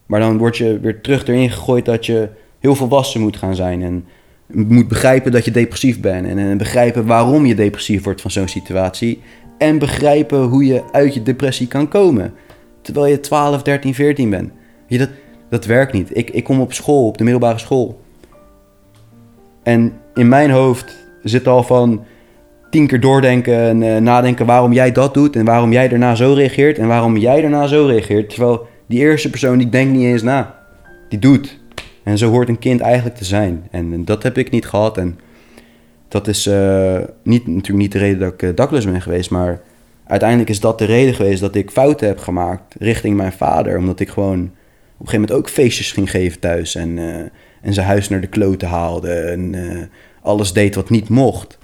Maar 0.05 0.19
dan 0.19 0.37
word 0.37 0.57
je 0.57 0.79
weer 0.79 1.01
terug 1.01 1.27
erin 1.27 1.49
gegooid 1.49 1.85
dat 1.85 2.05
je 2.05 2.29
heel 2.59 2.75
volwassen 2.75 3.21
moet 3.21 3.37
gaan 3.37 3.55
zijn. 3.55 3.81
En 3.81 4.05
moet 4.47 4.87
begrijpen 4.87 5.31
dat 5.31 5.45
je 5.45 5.51
depressief 5.51 5.99
bent. 5.99 6.27
En, 6.27 6.37
en 6.37 6.57
begrijpen 6.57 7.05
waarom 7.05 7.45
je 7.45 7.55
depressief 7.55 8.03
wordt 8.03 8.21
van 8.21 8.31
zo'n 8.31 8.47
situatie. 8.47 9.21
En 9.57 9.79
begrijpen 9.79 10.41
hoe 10.43 10.65
je 10.65 10.83
uit 10.91 11.13
je 11.13 11.23
depressie 11.23 11.67
kan 11.67 11.87
komen. 11.87 12.33
Terwijl 12.81 13.05
je 13.05 13.19
12, 13.19 13.61
13, 13.61 13.93
14 13.93 14.29
bent. 14.29 14.51
Je, 14.87 14.97
dat, 14.97 15.09
dat 15.49 15.65
werkt 15.65 15.93
niet. 15.93 16.17
Ik, 16.17 16.29
ik 16.29 16.43
kom 16.43 16.61
op 16.61 16.73
school, 16.73 17.07
op 17.07 17.17
de 17.17 17.23
middelbare 17.23 17.57
school. 17.57 18.01
En 19.63 19.93
in 20.13 20.27
mijn 20.27 20.51
hoofd 20.51 20.95
zit 21.23 21.47
al 21.47 21.63
van 21.63 22.05
tien 22.75 22.87
keer 22.87 22.99
doordenken 22.99 23.59
en 23.59 23.83
eh, 23.83 24.01
nadenken 24.01 24.45
waarom 24.45 24.73
jij 24.73 24.91
dat 24.91 25.13
doet 25.13 25.35
en 25.35 25.45
waarom 25.45 25.71
jij 25.71 25.87
daarna 25.87 26.15
zo 26.15 26.33
reageert 26.33 26.77
en 26.77 26.87
waarom 26.87 27.17
jij 27.17 27.41
daarna 27.41 27.67
zo 27.67 27.85
reageert. 27.85 28.29
Terwijl 28.29 28.67
die 28.87 28.99
eerste 28.99 29.29
persoon 29.29 29.57
die 29.57 29.69
denkt 29.69 29.93
niet 29.93 30.03
eens 30.03 30.21
na. 30.21 30.59
Die 31.09 31.19
doet. 31.19 31.59
En 32.03 32.17
zo 32.17 32.29
hoort 32.29 32.49
een 32.49 32.59
kind 32.59 32.81
eigenlijk 32.81 33.15
te 33.15 33.25
zijn. 33.25 33.67
En, 33.71 34.05
dat 34.05 34.23
heb 34.23 34.37
ik 34.37 34.51
niet 34.51 34.65
gehad. 34.65 34.97
En 34.97 35.19
dat 36.07 36.27
is 36.27 36.45
eh, 36.45 36.97
niet, 37.23 37.47
natuurlijk 37.47 37.83
niet 37.83 37.91
de 37.91 37.97
reden 37.97 38.19
dat 38.19 38.33
ik 38.33 38.41
uh, 38.41 38.55
dakloos 38.55 38.85
ben 38.85 39.01
geweest. 39.01 39.29
Maar 39.29 39.61
uiteindelijk 40.07 40.49
is 40.49 40.59
dat 40.59 40.79
de 40.79 40.85
reden 40.85 41.13
geweest 41.13 41.41
dat 41.41 41.55
ik 41.55 41.71
fouten 41.71 42.07
heb 42.07 42.19
gemaakt 42.19 42.75
richting 42.79 43.17
mijn 43.17 43.33
vader. 43.33 43.77
Omdat 43.77 43.99
ik 43.99 44.09
gewoon 44.09 44.39
op 44.39 44.49
een 44.99 45.07
gegeven 45.07 45.19
moment 45.19 45.31
ook 45.31 45.49
feestjes 45.49 45.91
ging 45.91 46.09
geven 46.09 46.39
thuis. 46.39 46.75
En, 46.75 46.97
eh, 46.97 47.19
en 47.61 47.73
zijn 47.73 47.87
huis 47.87 48.09
naar 48.09 48.21
de 48.21 48.27
kloten 48.27 48.67
haalde. 48.67 49.11
En 49.11 49.55
alles 50.21 50.53
deed 50.53 50.75
wat 50.75 50.89
niet 50.89 51.09
mocht. 51.09 51.57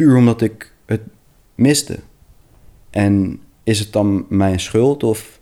Puur 0.00 0.16
omdat 0.16 0.40
ik 0.40 0.72
het 0.86 1.00
miste. 1.54 1.98
En 2.90 3.40
is 3.62 3.78
het 3.78 3.92
dan 3.92 4.26
mijn 4.28 4.60
schuld 4.60 5.02
of 5.02 5.40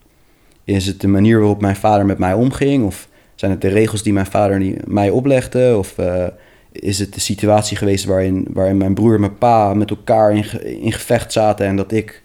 is 0.65 0.87
het 0.87 1.01
de 1.01 1.09
manier 1.09 1.39
waarop 1.39 1.61
mijn 1.61 1.77
vader 1.77 2.07
met 2.07 2.19
mij 2.19 2.33
omging? 2.33 2.85
Of 2.85 3.09
zijn 3.35 3.51
het 3.51 3.61
de 3.61 3.69
regels 3.69 4.03
die 4.03 4.13
mijn 4.13 4.27
vader 4.27 4.77
mij 4.87 5.11
oplegde? 5.11 5.75
Of 5.79 5.99
uh, 5.99 6.27
is 6.73 6.99
het 6.99 7.15
de 7.15 7.21
situatie 7.21 7.77
geweest 7.77 8.05
waarin, 8.05 8.47
waarin 8.53 8.77
mijn 8.77 8.95
broer 8.95 9.15
en 9.15 9.21
mijn 9.21 9.39
pa 9.39 9.75
met 9.75 9.91
elkaar 9.91 10.33
in, 10.33 10.63
in 10.83 10.93
gevecht 10.93 11.33
zaten 11.33 11.67
en 11.67 11.77
dat 11.77 11.93
ik, 11.93 12.23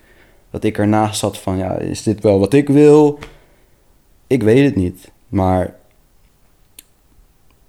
dat 0.49 0.63
ik 0.63 0.77
ernaast 0.77 1.19
zat 1.19 1.37
van, 1.37 1.57
ja, 1.57 1.77
is 1.77 2.03
dit 2.03 2.23
wel 2.23 2.39
wat 2.39 2.53
ik 2.53 2.67
wil? 2.67 3.19
Ik 4.27 4.43
weet 4.43 4.65
het 4.65 4.75
niet, 4.75 5.11
maar 5.27 5.75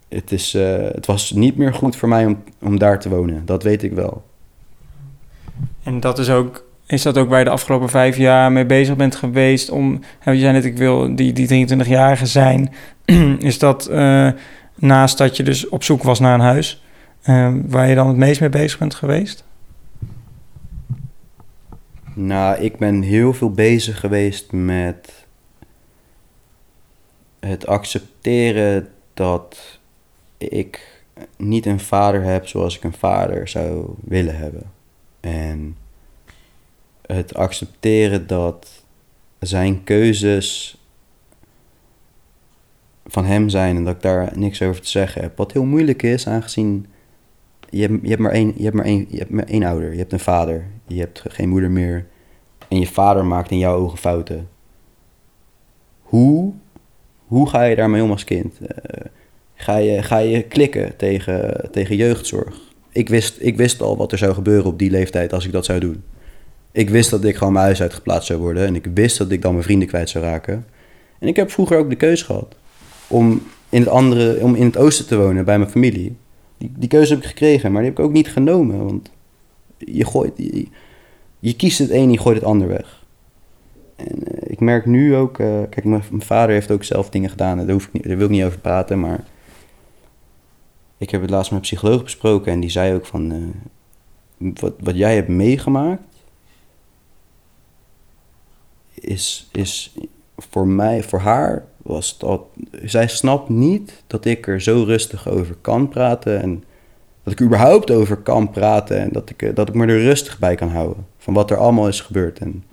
het, 0.09 0.33
is, 0.33 0.54
uh, 0.54 0.76
het 0.76 1.06
was 1.06 1.30
niet 1.30 1.56
meer 1.56 1.75
goed 1.75 1.97
voor 1.97 2.09
mij 2.09 2.26
om, 2.26 2.42
om 2.62 2.78
daar 2.78 3.00
te 3.00 3.09
wonen. 3.09 3.47
Dat 3.47 3.62
weet 3.62 3.83
ik 3.83 3.92
wel. 3.92 4.23
En 5.84 6.00
dat 6.00 6.18
is 6.18 6.30
ook 6.30 6.64
is 6.86 7.02
dat 7.02 7.18
ook 7.18 7.28
waar 7.28 7.38
je 7.38 7.44
de 7.44 7.50
afgelopen 7.50 7.88
vijf 7.88 8.16
jaar 8.16 8.52
mee 8.52 8.66
bezig 8.66 8.96
bent 8.96 9.16
geweest 9.16 9.70
om, 9.70 10.00
je 10.24 10.38
zei 10.38 10.52
net, 10.52 10.64
ik 10.64 10.76
wil 10.76 11.16
die, 11.16 11.32
die 11.32 11.66
23-jarige 11.68 12.26
zijn, 12.26 12.72
is 13.38 13.58
dat 13.58 13.90
uh, 13.90 14.30
naast 14.74 15.18
dat 15.18 15.36
je 15.36 15.42
dus 15.42 15.68
op 15.68 15.82
zoek 15.82 16.02
was 16.02 16.20
naar 16.20 16.34
een 16.34 16.40
huis, 16.40 16.84
uh, 17.24 17.54
waar 17.66 17.88
je 17.88 17.94
dan 17.94 18.08
het 18.08 18.16
meest 18.16 18.40
mee 18.40 18.48
bezig 18.48 18.78
bent 18.78 18.94
geweest? 18.94 19.44
Nou, 22.14 22.60
ik 22.60 22.76
ben 22.76 23.02
heel 23.02 23.32
veel 23.32 23.50
bezig 23.50 24.00
geweest 24.00 24.52
met 24.52 25.26
het 27.40 27.66
accepteren 27.66 28.88
dat 29.14 29.78
ik 30.38 31.02
niet 31.36 31.66
een 31.66 31.80
vader 31.80 32.22
heb 32.22 32.46
zoals 32.46 32.76
ik 32.76 32.84
een 32.84 32.92
vader 32.92 33.48
zou 33.48 33.94
willen 34.04 34.36
hebben. 34.36 34.73
En 35.24 35.76
het 37.06 37.34
accepteren 37.34 38.26
dat 38.26 38.84
zijn 39.38 39.84
keuzes 39.84 40.78
van 43.06 43.24
hem 43.24 43.48
zijn 43.48 43.76
en 43.76 43.84
dat 43.84 43.94
ik 43.94 44.02
daar 44.02 44.38
niks 44.38 44.62
over 44.62 44.80
te 44.80 44.88
zeggen 44.88 45.22
heb. 45.22 45.36
Wat 45.36 45.52
heel 45.52 45.64
moeilijk 45.64 46.02
is, 46.02 46.26
aangezien 46.26 46.86
je 47.70 47.80
hebt, 47.80 48.02
je 48.02 48.08
hebt, 48.08 48.20
maar, 48.20 48.30
één, 48.30 48.54
je 48.56 48.64
hebt, 48.64 48.86
je 49.10 49.18
hebt 49.18 49.30
maar 49.30 49.44
één 49.44 49.62
ouder. 49.62 49.92
Je 49.92 49.98
hebt 49.98 50.12
een 50.12 50.20
vader. 50.20 50.66
Je 50.86 51.00
hebt 51.00 51.22
geen 51.28 51.48
moeder 51.48 51.70
meer. 51.70 52.06
En 52.68 52.78
je 52.78 52.86
vader 52.86 53.24
maakt 53.24 53.50
in 53.50 53.58
jouw 53.58 53.76
ogen 53.76 53.98
fouten. 53.98 54.48
Hoe, 56.02 56.52
hoe 57.26 57.48
ga 57.48 57.62
je 57.62 57.76
daarmee 57.76 58.02
om 58.02 58.10
als 58.10 58.24
kind? 58.24 58.58
Uh, 58.60 58.68
ga, 59.54 59.76
je, 59.76 60.02
ga 60.02 60.18
je 60.18 60.42
klikken 60.42 60.96
tegen, 60.96 61.68
tegen 61.70 61.96
jeugdzorg? 61.96 62.73
Ik 62.94 63.08
wist, 63.08 63.36
ik 63.40 63.56
wist 63.56 63.82
al 63.82 63.96
wat 63.96 64.12
er 64.12 64.18
zou 64.18 64.34
gebeuren 64.34 64.66
op 64.66 64.78
die 64.78 64.90
leeftijd 64.90 65.32
als 65.32 65.46
ik 65.46 65.52
dat 65.52 65.64
zou 65.64 65.80
doen. 65.80 66.02
Ik 66.72 66.90
wist 66.90 67.10
dat 67.10 67.24
ik 67.24 67.36
gewoon 67.36 67.52
mijn 67.52 67.64
huis 67.64 67.82
uitgeplaatst 67.82 68.26
zou 68.26 68.40
worden. 68.40 68.66
En 68.66 68.74
ik 68.74 68.86
wist 68.94 69.18
dat 69.18 69.30
ik 69.30 69.42
dan 69.42 69.52
mijn 69.52 69.64
vrienden 69.64 69.88
kwijt 69.88 70.08
zou 70.08 70.24
raken. 70.24 70.66
En 71.18 71.28
ik 71.28 71.36
heb 71.36 71.50
vroeger 71.50 71.78
ook 71.78 71.90
de 71.90 71.96
keuze 71.96 72.24
gehad 72.24 72.56
om 73.06 73.42
in 73.68 73.80
het, 73.80 73.88
andere, 73.88 74.38
om 74.40 74.54
in 74.54 74.64
het 74.64 74.76
oosten 74.76 75.06
te 75.06 75.16
wonen 75.16 75.44
bij 75.44 75.58
mijn 75.58 75.70
familie. 75.70 76.16
Die, 76.58 76.72
die 76.76 76.88
keuze 76.88 77.12
heb 77.12 77.22
ik 77.22 77.28
gekregen, 77.28 77.72
maar 77.72 77.80
die 77.80 77.90
heb 77.90 77.98
ik 77.98 78.04
ook 78.04 78.12
niet 78.12 78.28
genomen. 78.28 78.84
Want 78.84 79.10
je, 79.78 80.04
gooit, 80.04 80.32
je, 81.38 81.56
kiest 81.56 81.78
het 81.78 81.90
een, 81.90 82.10
je 82.10 82.18
gooit 82.18 82.36
het 82.36 82.44
ander 82.44 82.68
weg. 82.68 83.02
En 83.96 84.18
uh, 84.18 84.38
ik 84.46 84.60
merk 84.60 84.86
nu 84.86 85.16
ook, 85.16 85.38
uh, 85.38 85.46
kijk, 85.70 85.84
mijn, 85.84 86.02
mijn, 86.10 86.22
vader 86.22 86.54
heeft 86.54 86.70
ook 86.70 86.84
zelf 86.84 87.10
dingen 87.10 87.30
gedaan. 87.30 87.56
Daar, 87.56 87.70
hoef 87.70 87.86
ik 87.86 87.92
niet, 87.92 88.04
daar 88.04 88.16
wil 88.16 88.26
ik 88.26 88.32
niet 88.32 88.44
over 88.44 88.58
praten, 88.58 89.00
maar 89.00 89.24
ik 90.98 91.10
heb 91.10 91.20
het 91.20 91.30
laatst 91.30 91.50
met 91.50 91.60
een 91.60 91.66
psycholoog 91.66 92.02
besproken 92.02 92.52
en 92.52 92.60
die 92.60 92.70
zei 92.70 92.94
ook 92.94 93.06
van, 93.06 93.32
uh, 93.32 94.54
wat, 94.60 94.74
wat 94.78 94.96
jij 94.96 95.14
hebt 95.14 95.28
meegemaakt, 95.28 96.02
is, 98.94 99.48
is 99.52 99.94
voor 100.38 100.66
mij, 100.66 101.02
voor 101.02 101.18
haar 101.18 101.64
was 101.84 102.18
dat. 102.18 102.42
Zij 102.84 103.08
snapt 103.08 103.48
niet 103.48 104.02
dat 104.06 104.24
ik 104.24 104.46
er 104.46 104.60
zo 104.60 104.82
rustig 104.82 105.28
over 105.28 105.54
kan 105.60 105.88
praten. 105.88 106.42
En 106.42 106.64
dat 107.22 107.32
ik 107.32 107.40
überhaupt 107.40 107.90
over 107.90 108.16
kan 108.16 108.50
praten. 108.50 108.98
En 108.98 109.08
dat 109.12 109.30
ik, 109.30 109.56
dat 109.56 109.68
ik 109.68 109.74
me 109.74 109.86
er 109.86 110.02
rustig 110.02 110.38
bij 110.38 110.54
kan 110.54 110.68
houden. 110.68 111.06
Van 111.18 111.34
wat 111.34 111.50
er 111.50 111.56
allemaal 111.56 111.88
is 111.88 112.00
gebeurd. 112.00 112.38
En 112.38 112.64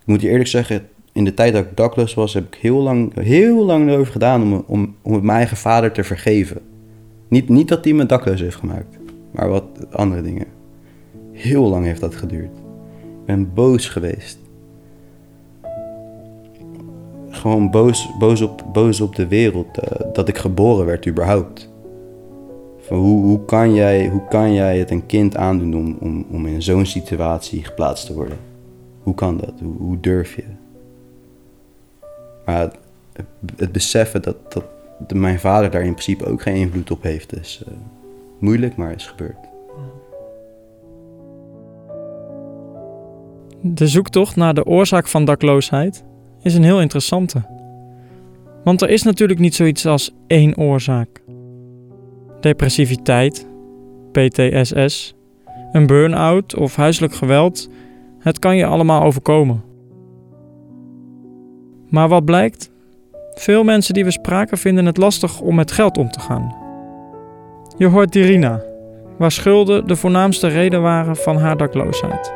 ik 0.00 0.06
moet 0.06 0.20
je 0.20 0.28
eerlijk 0.28 0.48
zeggen, 0.48 0.88
in 1.12 1.24
de 1.24 1.34
tijd 1.34 1.52
dat 1.52 1.64
ik 1.64 1.76
dakloos 1.76 2.14
was, 2.14 2.34
heb 2.34 2.46
ik 2.46 2.60
heel 2.60 2.78
lang, 2.78 3.14
heel 3.14 3.64
lang 3.64 3.88
erover 3.88 4.12
gedaan 4.12 4.42
om, 4.42 4.64
om, 4.66 4.96
om 5.02 5.24
mijn 5.24 5.38
eigen 5.38 5.56
vader 5.56 5.92
te 5.92 6.04
vergeven. 6.04 6.60
Niet, 7.28 7.48
niet 7.48 7.68
dat 7.68 7.84
hij 7.84 7.92
me 7.92 8.06
dakloos 8.06 8.40
heeft 8.40 8.56
gemaakt, 8.56 8.98
maar 9.30 9.48
wat 9.48 9.64
andere 9.90 10.22
dingen. 10.22 10.46
Heel 11.32 11.68
lang 11.68 11.84
heeft 11.84 12.00
dat 12.00 12.14
geduurd. 12.14 12.58
Ik 13.00 13.24
ben 13.26 13.54
boos 13.54 13.88
geweest 13.88 14.38
gewoon 17.38 17.70
boos, 17.70 18.08
boos, 18.18 18.40
op, 18.40 18.64
boos 18.72 19.00
op 19.00 19.14
de 19.14 19.26
wereld 19.26 19.78
uh, 19.78 20.12
dat 20.12 20.28
ik 20.28 20.38
geboren 20.38 20.86
werd 20.86 21.06
überhaupt. 21.06 21.70
Van 22.78 22.98
hoe, 22.98 23.24
hoe, 23.24 23.44
kan 23.44 23.74
jij, 23.74 24.08
hoe 24.08 24.22
kan 24.28 24.52
jij 24.52 24.78
het 24.78 24.90
een 24.90 25.06
kind 25.06 25.36
aandoen 25.36 25.74
om, 26.00 26.26
om, 26.30 26.46
in 26.46 26.62
zo'n 26.62 26.86
situatie 26.86 27.64
geplaatst 27.64 28.06
te 28.06 28.14
worden? 28.14 28.38
Hoe 29.02 29.14
kan 29.14 29.36
dat? 29.36 29.52
Hoe, 29.78 30.00
durf 30.00 30.36
je? 30.36 30.44
Maar 32.44 32.60
het, 32.60 32.76
het 33.56 33.72
beseffen 33.72 34.22
dat, 34.22 34.36
dat 34.52 34.64
de, 35.06 35.14
mijn 35.14 35.40
vader 35.40 35.70
daar 35.70 35.84
in 35.84 35.92
principe 35.92 36.26
ook 36.26 36.42
geen 36.42 36.54
invloed 36.54 36.90
op 36.90 37.02
heeft, 37.02 37.36
is 37.36 37.62
uh, 37.68 37.74
moeilijk, 38.38 38.76
maar 38.76 38.92
is 38.92 39.06
gebeurd. 39.06 39.48
De 43.60 43.86
zoektocht 43.86 44.36
naar 44.36 44.54
de 44.54 44.64
oorzaak 44.64 45.08
van 45.08 45.24
dakloosheid 45.24 46.04
is 46.42 46.54
een 46.54 46.62
heel 46.62 46.80
interessante. 46.80 47.42
Want 48.64 48.82
er 48.82 48.90
is 48.90 49.02
natuurlijk 49.02 49.40
niet 49.40 49.54
zoiets 49.54 49.86
als 49.86 50.14
één 50.26 50.56
oorzaak. 50.56 51.22
Depressiviteit, 52.40 53.48
PTSS, 54.12 55.14
een 55.72 55.86
burn-out 55.86 56.56
of 56.56 56.76
huiselijk 56.76 57.14
geweld, 57.14 57.68
het 58.18 58.38
kan 58.38 58.56
je 58.56 58.66
allemaal 58.66 59.02
overkomen. 59.02 59.62
Maar 61.88 62.08
wat 62.08 62.24
blijkt? 62.24 62.70
Veel 63.38 63.64
mensen 63.64 63.94
die 63.94 64.04
we 64.04 64.10
spraken 64.10 64.58
vinden 64.58 64.86
het 64.86 64.96
lastig 64.96 65.40
om 65.40 65.54
met 65.54 65.72
geld 65.72 65.98
om 65.98 66.10
te 66.10 66.20
gaan. 66.20 66.56
Je 67.76 67.86
hoort 67.86 68.12
Dirina, 68.12 68.60
waar 69.18 69.32
schulden 69.32 69.86
de 69.86 69.96
voornaamste 69.96 70.46
reden 70.46 70.82
waren 70.82 71.16
van 71.16 71.36
haar 71.36 71.56
dakloosheid 71.56 72.32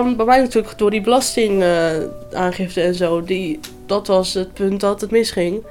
bij 0.00 0.24
mij 0.24 0.38
natuurlijk 0.38 0.78
door 0.78 0.90
die 0.90 1.00
belastingaangifte 1.00 2.80
uh, 2.80 2.86
en 2.86 2.94
zo. 2.94 3.22
Die, 3.22 3.60
dat 3.86 4.06
was 4.06 4.34
het 4.34 4.52
punt 4.52 4.80
dat 4.80 5.00
het 5.00 5.10
misging. 5.10 5.62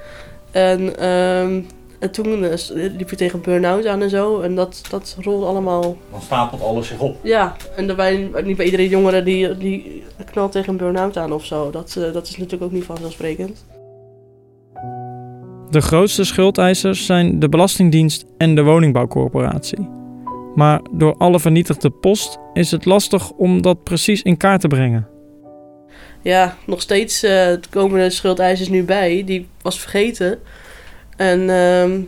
En, 0.52 1.10
um, 1.10 1.68
en 2.02 2.12
toen 2.12 2.44
uh, 2.44 2.52
liep 2.98 3.10
je 3.10 3.16
tegen 3.16 3.42
burn-out 3.42 3.86
aan 3.86 4.02
en 4.02 4.10
zo. 4.10 4.40
En 4.40 4.56
dat, 4.56 4.82
dat 4.90 5.18
rolde 5.20 5.46
allemaal... 5.46 5.98
Dan 6.12 6.22
stapelt 6.22 6.62
alles 6.62 6.88
zich 6.88 7.00
op. 7.00 7.18
Ja, 7.24 7.56
en 7.76 7.88
daarbij, 7.88 8.30
niet 8.44 8.58
bij 8.58 8.66
iedere 8.66 8.90
jongere 8.90 9.24
die, 9.24 9.58
die 9.58 10.04
knalt 10.32 10.52
tegen 10.52 10.70
een 10.70 10.78
burn-out 10.78 11.18
aan 11.18 11.32
of 11.32 11.46
zo. 11.46 11.70
Dat, 11.70 11.96
uh, 11.98 12.14
dat 12.14 12.28
is 12.28 12.38
natuurlijk 12.38 12.64
ook 12.64 12.72
niet 12.72 12.84
vanzelfsprekend. 12.84 13.66
De 15.70 15.82
grootste 15.82 16.24
schuldeisers 16.24 17.06
zijn 17.06 17.40
de 17.40 17.50
Belastingdienst 17.50 18.26
en 18.38 18.56
de 18.56 18.64
Woningbouwcorporatie. 18.64 19.90
Maar 20.56 20.82
door 20.92 21.16
alle 21.18 21.40
vernietigde 21.40 21.90
post 21.90 22.38
is 22.54 22.72
het 22.72 22.86
lastig 22.86 23.32
om 23.32 23.62
dat 23.62 23.84
precies 23.84 24.22
in 24.22 24.38
kaart 24.38 24.62
te 24.62 24.68
brengen. 24.68 25.08
Ja, 26.22 26.58
nog 26.66 26.82
steeds 26.82 27.24
uh, 27.24 27.54
komen 27.70 28.00
de 28.00 28.10
schuldeisers 28.10 28.70
nu 28.70 28.84
bij. 28.84 29.24
Die 29.26 29.48
was 29.62 29.80
vergeten. 29.80 30.40
En 31.22 31.40
uh, 31.40 32.04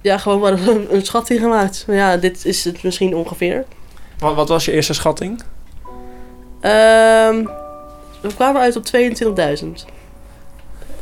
ja, 0.00 0.18
gewoon 0.18 0.40
maar 0.40 0.52
een, 0.68 0.94
een 0.94 1.04
schatting 1.04 1.40
gemaakt. 1.40 1.84
Maar 1.86 1.96
ja, 1.96 2.16
dit 2.16 2.44
is 2.44 2.64
het 2.64 2.82
misschien 2.82 3.14
ongeveer. 3.14 3.64
Wat, 4.18 4.34
wat 4.34 4.48
was 4.48 4.64
je 4.64 4.72
eerste 4.72 4.94
schatting? 4.94 5.42
Um, 6.60 7.50
we 8.20 8.34
kwamen 8.34 8.60
uit 8.60 8.76
op 8.76 8.84
22.000. 9.62 9.68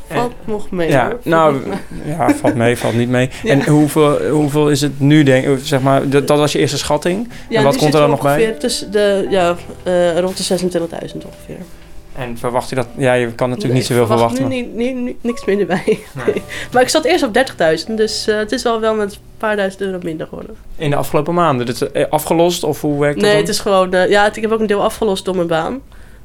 Valt 0.08 0.32
nog 0.44 0.70
mee. 0.70 0.88
Ja, 0.88 1.16
nou, 1.22 1.62
ja, 2.04 2.34
valt 2.34 2.54
mee, 2.54 2.76
valt 2.76 2.94
niet 2.94 3.08
mee. 3.08 3.30
Ja. 3.42 3.50
En 3.50 3.66
hoeveel, 3.66 4.28
hoeveel 4.28 4.70
is 4.70 4.80
het 4.80 5.00
nu, 5.00 5.22
denk 5.22 5.58
zeg 5.62 5.80
maar, 5.80 6.08
dat, 6.08 6.26
dat 6.26 6.38
was 6.38 6.52
je 6.52 6.58
eerste 6.58 6.78
schatting. 6.78 7.28
Ja, 7.48 7.58
en 7.58 7.64
wat 7.64 7.76
komt 7.76 7.94
er 7.94 8.00
dan 8.00 8.10
nog 8.10 8.22
bij? 8.22 8.52
Tussen 8.52 8.92
de, 8.92 9.26
ja, 9.30 9.56
uh, 9.86 10.18
rond 10.18 10.48
de 10.48 10.58
26.000 10.60 10.68
ongeveer. 11.24 11.58
En 12.16 12.38
verwacht 12.38 12.69
je 12.69 12.75
dat? 12.75 12.87
Ja, 12.97 13.12
je 13.12 13.33
kan 13.33 13.49
natuurlijk 13.49 13.75
niet 13.75 13.87
zoveel 13.87 14.07
verwacht 14.07 14.37
verwachten. 14.37 14.59
nu 14.59 14.66
niet, 14.66 14.75
niet, 14.95 15.04
niet- 15.04 15.23
niks 15.23 15.45
meer 15.45 15.61
erbij. 15.61 15.99
Nee. 16.26 16.42
maar 16.73 16.83
ik 16.83 16.88
zat 16.88 17.04
eerst 17.04 17.25
op 17.25 17.35
30.000, 17.88 17.95
dus 17.95 18.26
eh, 18.26 18.37
het 18.37 18.52
is 18.52 18.62
wel 18.62 18.81
wel 18.81 18.95
met 18.95 19.12
een 19.12 19.19
paar 19.38 19.57
duizend 19.57 19.83
euro 19.83 19.99
minder 20.02 20.26
geworden. 20.26 20.57
In 20.76 20.90
de 20.90 20.97
afgelopen 20.97 21.35
maanden. 21.35 21.66
Dit 21.66 21.75
is 21.83 21.90
eh, 21.92 22.04
afgelost 22.11 22.64
of 22.64 22.81
hoe 22.81 23.00
werkt 23.00 23.14
dat 23.14 23.23
Nee, 23.25 23.33
dan? 23.33 23.40
het 23.40 23.50
is 23.50 23.61
gewoon... 23.61 23.92
eh, 23.95 24.09
ja, 24.11 24.35
ik 24.35 24.42
heb 24.42 24.50
ook 24.52 24.61
een 24.61 24.66
deel 24.66 24.83
afgelost 24.83 25.25
door 25.25 25.35
mijn 25.37 25.47
baan. 25.47 25.81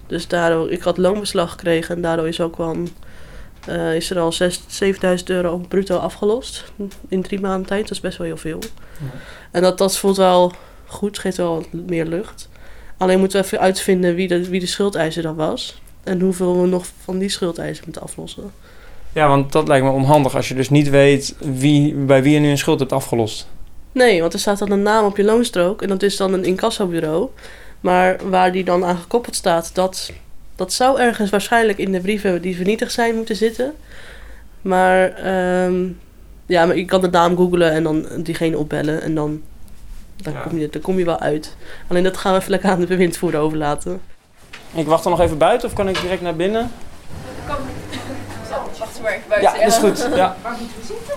Dus 0.08 0.28
daardoor... 0.28 0.72
Ik 0.72 0.82
had 0.82 0.98
loonbeslag 0.98 1.52
gekregen 1.52 1.96
en 1.96 2.02
daardoor 2.02 2.28
is 2.28 2.42
ook 2.42 2.58
wel... 2.58 2.76
eh, 3.68 3.96
is 3.96 4.10
er 4.10 4.20
al 4.20 4.32
6, 4.32 4.62
7000 4.68 5.30
euro 5.30 5.58
bruto 5.68 5.98
afgelost. 5.98 6.72
In 7.08 7.22
drie 7.22 7.40
maanden 7.40 7.68
tijd. 7.68 7.82
Dat 7.82 7.92
is 7.92 8.00
best 8.00 8.18
wel 8.18 8.28
heel 8.28 8.38
veel. 8.38 8.60
En 9.52 9.62
dat, 9.62 9.78
dat 9.78 9.98
voelt 9.98 10.18
wel 10.18 10.52
goed. 10.86 11.20
Geeft 11.20 11.38
wel 11.38 11.66
meer 11.72 12.06
lucht. 12.06 12.50
Alleen 12.98 13.20
moeten 13.20 13.40
we 13.40 13.46
even 13.46 13.60
uitvinden 13.60 14.16
wie 14.16 14.28
de, 14.28 14.50
wie 14.50 14.60
de 14.60 14.66
schuldeiser 14.66 15.24
dan 15.24 15.36
was. 15.36 15.82
En 16.04 16.22
hoeveel 16.22 16.62
we 16.62 16.68
nog 16.68 16.86
van 17.04 17.18
die 17.18 17.30
schuldeiser 17.30 17.84
moeten 17.84 18.02
aflossen. 18.02 18.52
Ja, 19.14 19.28
want 19.28 19.52
dat 19.52 19.68
lijkt 19.68 19.86
me 19.86 19.92
onhandig 19.92 20.36
als 20.36 20.48
je 20.48 20.56
dus 20.56 20.70
niet 20.70 20.90
weet 20.90 21.36
wie, 21.40 21.94
bij 21.94 22.24
wie 22.24 22.34
je 22.34 22.40
nu 22.40 22.50
een 22.50 22.58
schuld 22.58 22.80
hebt 22.80 22.92
afgelost. 22.92 23.48
Nee, 23.92 24.22
want 24.22 24.34
er 24.34 24.40
staat 24.40 24.60
dan 24.60 24.72
een 24.72 24.82
naam 24.82 25.06
op 25.06 25.18
je 25.18 25.24
loonstrook 25.24 25.82
en 25.82 25.88
dat 25.88 26.04
is 26.04 26.18
dan 26.18 26.34
een 26.34 26.46
incassobureau. 26.46 27.30
Maar 27.82 28.30
waar 28.30 28.52
die 28.52 28.64
dan 28.64 28.86
aan 28.86 28.98
gekoppeld 28.98 29.36
staat, 29.36 29.70
dat, 29.74 30.12
dat 30.56 30.74
zou 30.74 31.00
ergens 31.00 31.30
waarschijnlijk 31.30 31.78
in 31.78 31.92
de 31.92 32.02
brieven 32.02 32.42
die 32.42 32.56
vernietigd 32.56 32.92
zijn 32.92 33.16
moeten 33.16 33.36
zitten. 33.36 33.74
Maar, 34.62 35.14
ehm, 35.14 35.86
ja, 36.46 36.66
maar 36.66 36.78
je 36.78 36.86
kan 36.86 37.02
de 37.02 37.10
naam 37.10 37.36
googlen 37.36 37.72
en 37.72 37.84
dan 37.84 38.08
diegene 38.18 38.58
opbellen 38.58 39.02
en 39.02 39.16
dan, 39.16 39.42
dan, 40.24 40.34
Ja. 40.34 40.40
kom 40.40 40.58
je, 40.58 40.70
dan 40.70 40.82
kom 40.82 40.98
je 40.98 41.06
wel 41.06 41.20
uit. 41.20 41.56
Alleen 41.88 42.04
dat 42.04 42.18
gaan 42.18 42.34
we 42.34 42.40
even 42.40 42.52
lekker 42.52 42.70
aan 42.70 42.80
de 42.80 42.86
bewindvoerder 42.86 43.40
overlaten. 43.40 44.02
Ik 44.74 44.86
wacht 44.86 45.04
dan 45.04 45.12
nog 45.12 45.22
even 45.22 45.38
buiten 45.38 45.68
of 45.68 45.74
kan 45.74 45.90
ik 45.90 46.02
direct 46.02 46.22
naar 46.22 46.36
binnen? 46.36 46.72
Wacht 48.80 49.02
maar 49.02 49.12
even 49.12 49.24
buiten. 49.30 49.52
Ja, 49.52 49.58
dat 49.66 49.68
is 49.68 49.78
goed. 49.78 50.16
Ja. 50.16 50.36
Waar 50.44 50.56
moeten 50.60 50.78
we 50.80 50.86
zitten? 50.86 51.16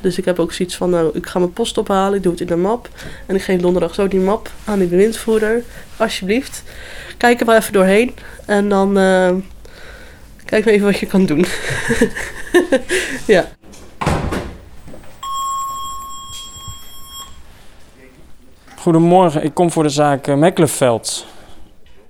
Dus 0.00 0.18
ik 0.18 0.24
heb 0.24 0.38
ook 0.38 0.52
zoiets 0.52 0.76
van, 0.76 0.90
nou, 0.90 1.10
ik 1.12 1.26
ga 1.26 1.38
mijn 1.38 1.52
post 1.52 1.78
ophalen, 1.78 2.16
ik 2.16 2.22
doe 2.22 2.32
het 2.32 2.40
in 2.40 2.46
de 2.46 2.56
map. 2.56 2.88
En 3.26 3.34
ik 3.34 3.42
geef 3.42 3.60
donderdag 3.60 3.94
zo 3.94 4.08
die 4.08 4.20
map 4.20 4.50
aan 4.64 4.78
die 4.78 4.88
bewindvoerder. 4.88 5.62
Alsjeblieft, 5.96 6.62
kijk 7.16 7.40
er 7.40 7.46
maar 7.46 7.56
even 7.56 7.72
doorheen. 7.72 8.14
En 8.46 8.68
dan 8.68 8.98
eh, 8.98 9.34
kijk 10.44 10.64
maar 10.64 10.74
even 10.74 10.86
wat 10.86 10.98
je 10.98 11.06
kan 11.06 11.26
doen. 11.26 11.44
ja. 13.26 13.48
Goedemorgen, 18.78 19.42
ik 19.42 19.54
kom 19.54 19.70
voor 19.70 19.82
de 19.82 19.88
zaak 19.88 20.26
uh, 20.26 20.34
Mekkelenveld. 20.34 21.26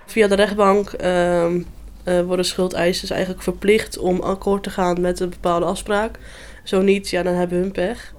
Via 0.06 0.28
de 0.28 0.34
rechtbank 0.34 0.92
ehm, 0.92 1.62
eh, 2.04 2.20
worden 2.20 2.44
schuldeisers 2.44 3.10
eigenlijk 3.10 3.42
verplicht 3.42 3.98
om 3.98 4.20
akkoord 4.20 4.62
te 4.62 4.70
gaan 4.70 5.00
met 5.00 5.20
een 5.20 5.28
bepaalde 5.28 5.66
afspraak. 5.66 6.18
Zo 6.64 6.82
niet, 6.82 7.08
ja, 7.10 7.22
dan 7.22 7.34
hebben 7.34 7.58
hun 7.58 7.72
pech. 7.72 8.14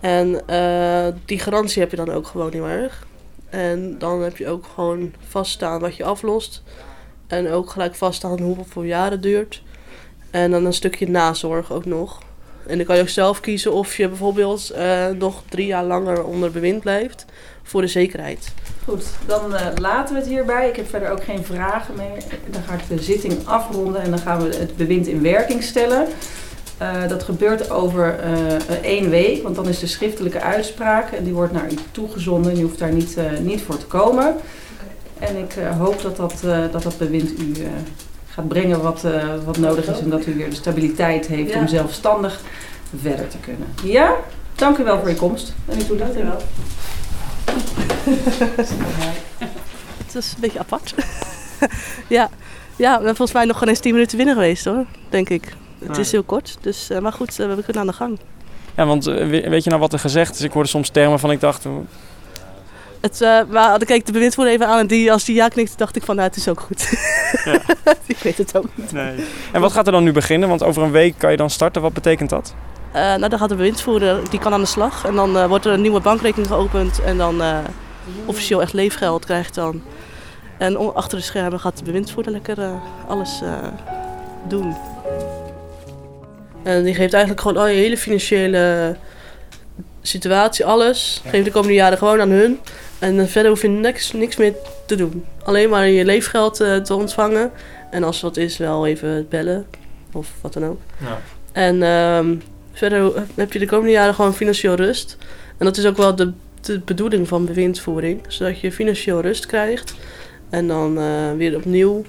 En 0.00 0.46
eh, 0.46 1.06
die 1.24 1.38
garantie 1.38 1.80
heb 1.82 1.90
je 1.90 1.96
dan 1.96 2.10
ook 2.10 2.26
gewoon 2.26 2.52
heel 2.52 2.68
erg. 2.68 3.06
En 3.50 3.98
dan 3.98 4.22
heb 4.22 4.36
je 4.36 4.48
ook 4.48 4.66
gewoon 4.74 5.12
vaststaan 5.28 5.80
wat 5.80 5.96
je 5.96 6.04
aflost. 6.04 6.62
En 7.26 7.50
ook 7.50 7.70
gelijk 7.70 7.94
vaststaan 7.94 8.40
hoeveel 8.40 8.82
jaren 8.82 9.12
het 9.12 9.22
duurt. 9.22 9.62
En 10.30 10.50
dan 10.50 10.64
een 10.64 10.72
stukje 10.72 11.08
nazorg 11.08 11.72
ook 11.72 11.84
nog. 11.84 12.18
En 12.66 12.76
dan 12.76 12.86
kan 12.86 12.96
je 12.96 13.02
ook 13.02 13.08
zelf 13.08 13.40
kiezen 13.40 13.72
of 13.72 13.96
je 13.96 14.08
bijvoorbeeld 14.08 14.70
eh, 14.70 15.06
nog 15.08 15.42
drie 15.48 15.66
jaar 15.66 15.84
langer 15.84 16.24
onder 16.24 16.50
bewind 16.50 16.80
blijft. 16.80 17.24
Voor 17.68 17.80
de 17.80 17.86
zekerheid. 17.86 18.52
Goed, 18.84 19.04
dan 19.26 19.54
eh, 19.54 19.66
laten 19.74 20.14
we 20.14 20.20
het 20.20 20.28
hierbij. 20.28 20.68
Ik 20.68 20.76
heb 20.76 20.88
verder 20.88 21.10
ook 21.10 21.24
geen 21.24 21.44
vragen 21.44 21.94
meer. 21.96 22.22
Dan 22.50 22.62
ga 22.62 22.74
ik 22.74 22.80
de 22.88 23.02
zitting 23.02 23.46
afronden 23.46 24.02
en 24.02 24.10
dan 24.10 24.18
gaan 24.18 24.42
we 24.48 24.56
het 24.56 24.76
bewind 24.76 25.06
in 25.06 25.22
werking 25.22 25.62
stellen. 25.62 26.06
Eh, 26.78 27.08
dat 27.08 27.22
gebeurt 27.22 27.70
over 27.70 28.18
eh, 28.18 28.74
één 28.82 29.10
week, 29.10 29.42
want 29.42 29.54
dan 29.56 29.68
is 29.68 29.78
de 29.78 29.86
schriftelijke 29.86 30.40
uitspraak 30.40 31.12
en 31.12 31.24
die 31.24 31.32
wordt 31.34 31.52
naar 31.52 31.72
u 31.72 31.74
toegezonden. 31.90 32.52
En 32.52 32.58
u 32.58 32.62
hoeft 32.62 32.78
daar 32.78 32.92
niet, 32.92 33.16
eh, 33.16 33.24
niet 33.40 33.62
voor 33.62 33.78
te 33.78 33.86
komen. 33.86 34.34
En 35.18 35.36
ik 35.36 35.56
eh, 35.56 35.78
hoop 35.78 36.02
dat 36.02 36.16
dat, 36.16 36.34
eh, 36.44 36.58
dat 36.72 36.82
dat 36.82 36.98
bewind 36.98 37.40
u 37.40 37.52
eh, 37.52 37.68
gaat 38.28 38.48
brengen 38.48 38.82
wat, 38.82 39.04
eh, 39.04 39.24
wat 39.44 39.58
nodig 39.58 39.86
is 39.86 39.98
en 40.00 40.10
dat 40.10 40.26
u 40.26 40.34
weer 40.34 40.50
de 40.50 40.56
stabiliteit 40.56 41.26
heeft 41.26 41.52
Ja. 41.52 41.58
om 41.60 41.68
zelfstandig 41.68 42.40
verder 43.02 43.28
te 43.28 43.38
kunnen. 43.38 43.68
Ja? 43.84 44.14
Dank 44.54 44.78
u 44.78 44.84
wel 44.84 44.98
voor 44.98 45.08
uw 45.08 45.16
komst 45.16 45.52
en 45.68 45.78
uw 45.78 45.86
toelichting. 45.86 46.28
Het 50.06 50.14
is 50.14 50.32
een 50.34 50.40
beetje 50.40 50.58
apart. 50.58 50.94
ja. 52.08 52.28
ja, 52.76 52.88
we 52.90 52.94
hebben 52.94 53.16
volgens 53.16 53.32
mij 53.32 53.44
nog 53.44 53.58
geen 53.58 53.68
eens 53.68 53.78
10 53.80 53.92
minuten 53.92 54.16
binnen 54.16 54.34
geweest 54.34 54.64
hoor, 54.64 54.84
denk 55.08 55.28
ik. 55.28 55.44
Het 55.78 55.88
Nee. 55.90 56.00
is 56.00 56.12
heel 56.12 56.22
kort, 56.22 56.56
dus, 56.60 56.90
eh, 56.90 56.98
maar 56.98 57.12
goed, 57.12 57.38
eh, 57.40 57.46
we 57.54 57.62
kunnen 57.62 57.78
aan 57.82 57.86
de 57.86 57.92
gang. 57.92 58.18
Ja, 58.76 58.86
want 58.86 59.06
eh, 59.06 59.14
we- 59.14 59.48
weet 59.48 59.64
je 59.64 59.70
nou 59.70 59.80
wat 59.82 59.92
er 59.92 59.98
gezegd 59.98 60.34
is? 60.34 60.40
Ik 60.40 60.52
hoorde 60.52 60.68
soms 60.68 60.88
termen 60.88 61.18
van 61.18 61.30
ik 61.30 61.40
dacht... 61.40 61.64
Het, 63.00 63.20
eh 63.20 63.40
maar 63.50 63.68
dan 63.68 63.84
keek 63.86 64.06
de 64.06 64.12
bewindvoerder 64.12 64.54
even 64.54 64.66
aan 64.66 64.78
en 64.78 64.86
die, 64.86 65.12
als 65.12 65.24
die 65.24 65.34
ja 65.34 65.48
knikte, 65.48 65.76
dacht 65.76 65.96
ik 65.96 66.02
van 66.04 66.16
nou, 66.16 66.28
het 66.28 66.36
is 66.36 66.48
ook 66.48 66.60
goed. 66.60 66.90
ik 68.06 68.18
weet 68.22 68.38
het 68.38 68.56
ook 68.56 68.66
niet. 68.74 68.92
Nee. 68.92 69.24
En 69.52 69.60
wat 69.60 69.72
gaat 69.72 69.86
er 69.86 69.92
dan 69.92 70.04
nu 70.04 70.12
beginnen? 70.12 70.48
Want 70.48 70.62
over 70.62 70.82
een 70.82 70.90
week 70.90 71.14
kan 71.18 71.30
je 71.30 71.36
dan 71.36 71.50
starten. 71.50 71.82
Wat 71.82 71.92
betekent 71.92 72.30
dat? 72.30 72.54
Eh, 72.92 73.02
nou, 73.02 73.28
dan 73.28 73.38
gaat 73.38 73.48
de 73.48 73.54
bewindvoerder, 73.54 74.30
die 74.30 74.38
kan 74.38 74.52
aan 74.52 74.60
de 74.60 74.66
slag. 74.66 75.04
En 75.04 75.14
dan 75.14 75.36
eh, 75.36 75.46
wordt 75.46 75.64
er 75.64 75.72
een 75.72 75.80
nieuwe 75.80 76.00
bankrekening 76.00 76.48
geopend 76.48 77.00
en 77.00 77.16
dan 77.16 77.42
eh, 77.42 77.58
officieel 78.26 78.60
echt 78.60 78.72
leefgeld 78.72 79.24
krijgt 79.24 79.54
dan. 79.54 79.82
En 80.58 80.94
achter 80.94 81.18
de 81.18 81.24
schermen 81.24 81.60
gaat 81.60 81.78
de 81.78 81.84
bewindvoerder 81.84 82.32
lekker 82.32 82.56
alles 83.08 83.42
doen. 84.48 84.76
En 86.62 86.82
die 86.82 86.94
geeft 86.94 87.12
eigenlijk 87.12 87.42
gewoon 87.42 87.56
al 87.56 87.66
je 87.66 87.76
hele 87.76 87.96
financiële 87.96 88.96
situatie, 90.02 90.64
alles. 90.64 91.22
Geeft 91.26 91.44
de 91.44 91.50
komende 91.50 91.74
jaren 91.74 91.98
gewoon 91.98 92.20
aan 92.20 92.30
hun. 92.30 92.60
En 92.98 93.28
verder 93.28 93.50
hoef 93.50 93.62
je 93.62 93.68
niks, 93.68 94.12
niks 94.12 94.36
meer 94.36 94.54
te 94.86 94.96
doen. 94.96 95.24
Alleen 95.44 95.68
maar 95.68 95.88
je 95.88 96.04
leefgeld 96.04 96.54
te 96.56 96.94
ontvangen. 96.94 97.50
En 97.90 98.04
als 98.04 98.20
wat 98.20 98.36
is, 98.36 98.56
wel 98.56 98.86
even 98.86 99.26
bellen. 99.28 99.66
Of 100.12 100.28
wat 100.40 100.52
dan 100.52 100.64
ook. 100.64 100.80
Ja. 100.98 101.18
En 101.52 101.82
ehm, 101.82 102.36
verder 102.78 103.12
heb 103.34 103.52
je 103.52 103.58
de 103.58 103.66
komende 103.66 103.92
jaren 103.92 104.14
gewoon 104.14 104.34
financieel 104.34 104.74
rust. 104.74 105.16
En 105.56 105.64
dat 105.64 105.76
is 105.76 105.86
ook 105.86 105.96
wel 105.96 106.16
de, 106.16 106.32
de 106.60 106.80
bedoeling 106.80 107.28
van 107.28 107.44
bewindvoering. 107.44 108.20
Zodat 108.28 108.60
je 108.60 108.72
financieel 108.72 109.20
rust 109.20 109.46
krijgt. 109.46 109.94
En 110.50 110.68
dan 110.68 110.98
eh, 110.98 111.32
weer 111.36 111.56
opnieuw 111.56 112.04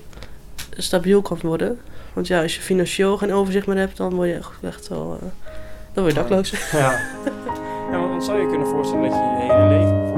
stabiel 0.77 1.21
kan 1.21 1.38
worden. 1.41 1.79
Want 2.13 2.27
ja, 2.27 2.41
als 2.41 2.55
je 2.55 2.62
financieel 2.62 3.17
geen 3.17 3.34
overzicht 3.34 3.67
meer 3.67 3.77
hebt, 3.77 3.97
dan 3.97 4.13
word 4.13 4.27
je 4.27 4.39
echt, 4.62 4.88
wel... 4.88 5.17
eh, 5.21 5.27
dan 5.93 6.03
word 6.03 6.15
je 6.15 6.21
dakloos. 6.21 6.53
Ja. 6.71 6.91
ja, 7.91 7.99
want 7.99 8.10
dan 8.10 8.23
zou 8.23 8.41
je 8.41 8.47
kunnen 8.47 8.67
voorstellen 8.67 9.10
dat 9.10 9.13
je 9.13 9.45
je 9.45 9.53
hele 9.53 9.67
leven 9.67 10.09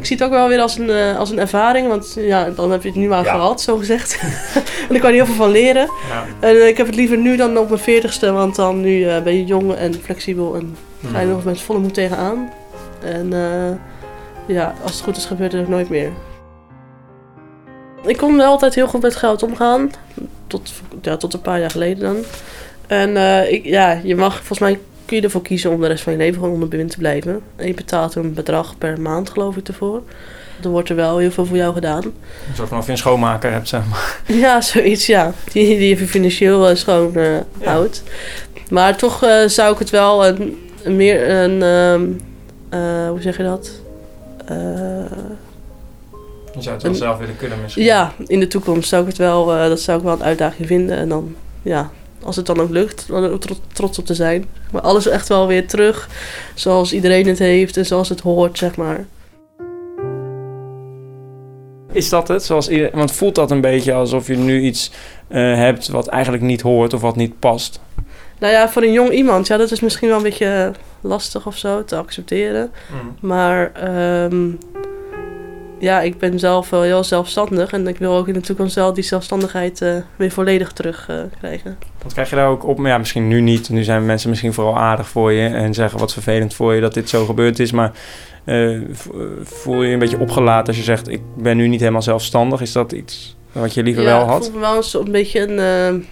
Ik 0.00 0.06
zie 0.06 0.16
het 0.16 0.24
ook 0.26 0.32
wel 0.32 0.48
weer 0.48 0.60
als 0.60 0.78
een, 0.78 0.90
eh, 0.90 1.18
als 1.18 1.30
een 1.30 1.38
ervaring, 1.38 1.88
want 1.88 2.14
ja, 2.18 2.50
dan 2.50 2.70
heb 2.70 2.82
je 2.82 2.88
het 2.88 2.96
nu 2.98 3.08
maar 3.08 3.24
Ja. 3.24 3.32
gehad, 3.32 3.60
zo 3.60 3.76
gezegd. 3.76 4.18
en 4.88 4.94
ik 4.94 5.00
kan 5.00 5.08
er 5.10 5.14
heel 5.16 5.26
veel 5.26 5.34
van 5.34 5.50
leren. 5.50 5.88
Ja. 6.08 6.24
En 6.40 6.56
eh, 6.60 6.66
ik 6.68 6.76
heb 6.76 6.86
het 6.86 6.94
liever 6.96 7.16
nu 7.18 7.36
dan 7.36 7.58
op 7.58 7.68
mijn 7.68 7.80
veertigste, 7.80 8.32
want 8.32 8.56
dan 8.56 8.80
nu 8.80 9.04
eh, 9.08 9.22
ben 9.22 9.36
je 9.36 9.44
jong 9.44 9.74
en 9.74 9.94
flexibel 9.94 10.54
en 10.54 10.76
ga 11.12 11.18
je 11.20 11.26
Mhm. 11.26 11.34
nog 11.34 11.44
met 11.44 11.60
volle 11.60 11.78
moed 11.78 11.94
tegenaan. 11.94 12.52
En 13.04 13.30
ja, 14.46 14.74
als 14.82 14.92
het 14.92 15.00
goed 15.00 15.16
is, 15.16 15.24
gebeurt 15.24 15.52
het 15.52 15.62
ook 15.62 15.68
nooit 15.68 15.88
meer. 15.88 16.10
Ik 18.06 18.16
kon 18.16 18.36
wel 18.36 18.46
altijd 18.50 18.74
heel 18.74 18.86
goed 18.86 19.02
met 19.02 19.16
geld 19.16 19.42
omgaan, 19.42 19.90
tot, 20.46 20.72
ja, 21.02 21.16
tot 21.16 21.34
een 21.34 21.40
paar 21.40 21.60
jaar 21.60 21.70
geleden 21.70 22.02
dan. 22.02 22.16
En 22.86 23.16
ik, 23.52 23.64
ja, 23.64 24.00
je 24.02 24.16
mag, 24.16 24.36
volgens 24.36 24.58
mij 24.58 24.78
kun 25.10 25.18
je 25.18 25.24
ervoor 25.24 25.42
kiezen 25.42 25.70
om 25.70 25.80
de 25.80 25.86
rest 25.86 26.02
van 26.02 26.12
je 26.12 26.18
leven 26.18 26.34
gewoon 26.34 26.52
onder 26.52 26.68
bewind 26.68 26.90
te 26.90 26.98
blijven. 26.98 27.40
En 27.56 27.66
je 27.66 27.74
betaalt 27.74 28.14
een 28.14 28.34
bedrag 28.34 28.78
per 28.78 29.00
maand, 29.00 29.30
geloof 29.30 29.56
ik, 29.56 29.68
ervoor. 29.68 30.02
Dan 30.60 30.72
wordt 30.72 30.88
er 30.88 30.96
wel 30.96 31.18
heel 31.18 31.30
veel 31.30 31.46
voor 31.46 31.56
jou 31.56 31.74
gedaan. 31.74 32.04
Een 32.04 32.12
soort 32.54 32.68
van 32.68 32.78
of 32.78 32.86
je 32.86 32.92
een 32.92 32.98
schoonmaker 32.98 33.52
hebt, 33.52 33.68
zeg 33.68 33.82
maar. 33.90 34.20
Ja, 34.44 34.60
zoiets, 34.60 35.06
ja. 35.06 35.32
Die, 35.52 35.78
die 35.78 35.88
je 35.88 36.06
financieel 36.06 36.68
eh, 36.68 36.76
schoon 36.76 37.14
eh, 37.14 37.36
houdt. 37.62 38.02
Maar 38.68 38.96
toch 38.96 39.22
eh, 39.24 39.46
zou 39.46 39.72
ik 39.72 39.78
het 39.78 39.90
wel 39.90 40.26
een, 40.26 40.58
een 40.82 40.96
meer 40.96 41.30
een... 41.30 41.62
ehm, 41.62 42.06
eh, 42.82 43.08
hoe 43.08 43.20
zeg 43.22 43.36
je 43.36 43.42
dat? 43.42 43.70
Je 46.54 46.62
zou 46.62 46.74
het 46.74 46.82
wel 46.82 46.92
Een- 46.92 46.98
zelf 46.98 47.18
willen 47.18 47.36
kunnen 47.36 47.58
misschien. 47.62 47.84
ja, 47.84 48.12
in 48.26 48.40
de 48.40 48.46
toekomst 48.48 48.88
zou 48.88 49.02
ik 49.02 49.08
het 49.08 49.18
wel... 49.18 49.46
dat 49.46 49.80
zou 49.80 49.98
ik 49.98 50.04
wel 50.04 50.12
een 50.14 50.22
uitdaging 50.22 50.66
vinden. 50.66 50.96
En 50.96 51.08
dan, 51.08 51.34
ja, 51.62 51.90
als 52.22 52.36
het 52.36 52.46
dan 52.46 52.60
ook 52.60 52.70
lukt, 52.70 53.04
dan 53.08 53.24
ook 53.26 53.40
tro- 53.40 53.54
trots 53.72 53.98
op 53.98 54.06
te 54.06 54.14
zijn. 54.14 54.44
Maar 54.72 54.82
alles 54.82 55.06
echt 55.06 55.28
wel 55.28 55.46
weer 55.46 55.66
terug 55.68 56.08
zoals 56.54 56.92
iedereen 56.92 57.26
het 57.26 57.38
heeft 57.38 57.76
en 57.76 57.86
zoals 57.86 58.08
het 58.08 58.20
hoort, 58.20 58.58
zeg 58.58 58.76
maar. 58.76 59.06
Is 61.92 62.08
dat 62.08 62.28
het? 62.28 62.44
Zoals. 62.44 62.70
Want 62.92 63.12
voelt 63.12 63.34
dat 63.34 63.50
een 63.50 63.60
beetje 63.60 63.92
alsof 63.92 64.26
je 64.26 64.36
nu 64.36 64.60
iets 64.60 64.90
eh, 65.28 65.54
hebt 65.54 65.88
wat 65.88 66.06
eigenlijk 66.06 66.42
niet 66.42 66.60
hoort 66.60 66.92
of 66.94 67.00
wat 67.00 67.16
niet 67.16 67.38
past? 67.38 67.80
Nou 68.38 68.52
ja, 68.52 68.68
voor 68.68 68.82
een 68.82 68.92
jong 68.92 69.10
iemand, 69.10 69.46
ja, 69.46 69.56
dat 69.56 69.70
is 69.70 69.80
misschien 69.80 70.08
wel 70.08 70.16
een 70.16 70.22
beetje 70.22 70.72
lastig 71.00 71.46
of 71.46 71.56
zo 71.56 71.84
te 71.84 71.96
accepteren. 71.96 72.70
Maar 73.20 73.72
ehm, 73.72 74.48
ja, 75.80 76.00
ik 76.00 76.18
ben 76.18 76.38
zelf 76.38 76.70
wel 76.70 76.82
heel 76.82 77.04
zelfstandig. 77.04 77.72
En 77.72 77.86
ik 77.86 77.98
wil 77.98 78.16
ook 78.16 78.28
in 78.28 78.34
de 78.34 78.40
toekomst 78.40 78.74
wel 78.74 78.92
die 78.92 79.04
zelfstandigheid 79.04 79.82
eh, 79.82 79.94
weer 80.16 80.30
volledig 80.30 80.72
terugkrijgen. 80.72 81.32
krijgen. 81.38 81.78
Wat 82.02 82.12
krijg 82.12 82.30
je 82.30 82.36
daar 82.36 82.48
ook 82.48 82.64
op? 82.64 82.78
Ja, 82.78 82.98
misschien 82.98 83.28
nu 83.28 83.40
niet. 83.40 83.68
Nu 83.68 83.82
zijn 83.82 84.06
mensen 84.06 84.28
misschien 84.28 84.52
vooral 84.52 84.78
aardig 84.78 85.08
voor 85.08 85.32
je 85.32 85.48
en 85.48 85.74
zeggen 85.74 85.98
wat 85.98 86.12
vervelend 86.12 86.54
voor 86.54 86.74
je 86.74 86.80
dat 86.80 86.94
dit 86.94 87.08
zo 87.08 87.24
gebeurd 87.24 87.58
is. 87.58 87.72
Maar 87.72 87.92
uh, 88.44 88.80
voel 89.42 89.82
je 89.82 89.86
je 89.86 89.92
een 89.92 89.98
beetje 89.98 90.20
opgelaten 90.20 90.66
als 90.66 90.76
je 90.76 90.82
zegt: 90.82 91.08
Ik 91.08 91.22
ben 91.36 91.56
nu 91.56 91.68
niet 91.68 91.80
helemaal 91.80 92.02
zelfstandig? 92.02 92.60
Is 92.60 92.72
dat 92.72 92.92
iets 92.92 93.36
wat 93.52 93.74
je 93.74 93.82
liever 93.82 94.04
wel 94.04 94.26
had? 94.26 94.44
Ik 94.44 94.50
voel 94.50 94.60
me 94.60 94.66
wel 94.66 94.76
een, 94.76 95.06
een 95.06 95.12
beetje 95.12 95.48
een. 95.48 96.06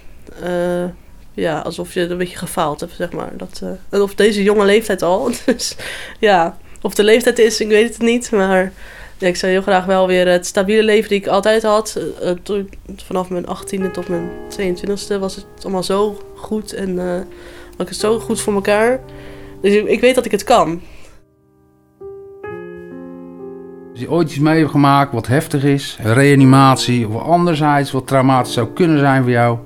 Ja, 1.33 1.59
alsof 1.59 1.93
je 1.93 2.09
een 2.09 2.17
beetje 2.17 2.37
gefaald 2.37 2.79
hebt, 2.79 2.93
zeg 2.93 3.11
maar. 3.11 3.31
Dat, 3.37 3.63
of 3.89 4.15
deze 4.15 4.43
jonge 4.43 4.65
leeftijd 4.65 5.01
al. 5.01 5.31
Dus 5.45 5.75
ja, 6.19 6.57
of 6.81 6.93
de 6.93 7.03
leeftijd 7.03 7.39
is, 7.39 7.61
ik 7.61 7.67
weet 7.67 7.93
het 7.93 8.01
niet. 8.01 8.31
Maar 8.31 8.71
ja, 9.19 9.27
ik 9.27 9.35
zou 9.35 9.51
heel 9.51 9.61
graag 9.61 9.85
wel 9.85 10.07
weer 10.07 10.27
het 10.27 10.45
stabiele 10.45 10.83
leven 10.83 11.09
die 11.09 11.19
ik 11.19 11.27
altijd 11.27 11.63
had. 11.63 11.99
Uh, 12.23 12.29
toen, 12.43 12.69
vanaf 12.95 13.29
mijn 13.29 13.45
18e 13.45 13.91
tot 13.91 14.07
mijn 14.07 14.29
22e 14.59 15.19
was 15.19 15.35
het 15.35 15.45
allemaal 15.61 15.83
zo 15.83 16.21
goed. 16.35 16.73
En 16.73 16.89
uh, 16.89 17.13
had 17.77 17.89
het 17.89 17.97
zo 17.97 18.19
goed 18.19 18.41
voor 18.41 18.53
elkaar. 18.53 18.99
Dus 19.61 19.73
ik, 19.73 20.01
weet 20.01 20.15
dat 20.15 20.25
ik 20.25 20.31
het 20.31 20.43
kan. 20.43 20.81
Als 23.91 23.99
je 23.99 24.11
ooit 24.11 24.29
iets 24.29 24.39
mee 24.39 24.59
hebt 24.59 24.71
gemaakt 24.71 25.13
wat 25.13 25.27
heftig 25.27 25.63
is, 25.63 25.97
reanimatie 26.03 27.07
of 27.07 27.21
anderzijds 27.21 27.91
wat 27.91 28.07
traumatisch 28.07 28.53
zou 28.53 28.67
kunnen 28.73 28.99
zijn 28.99 29.21
voor 29.21 29.31
jou, 29.31 29.57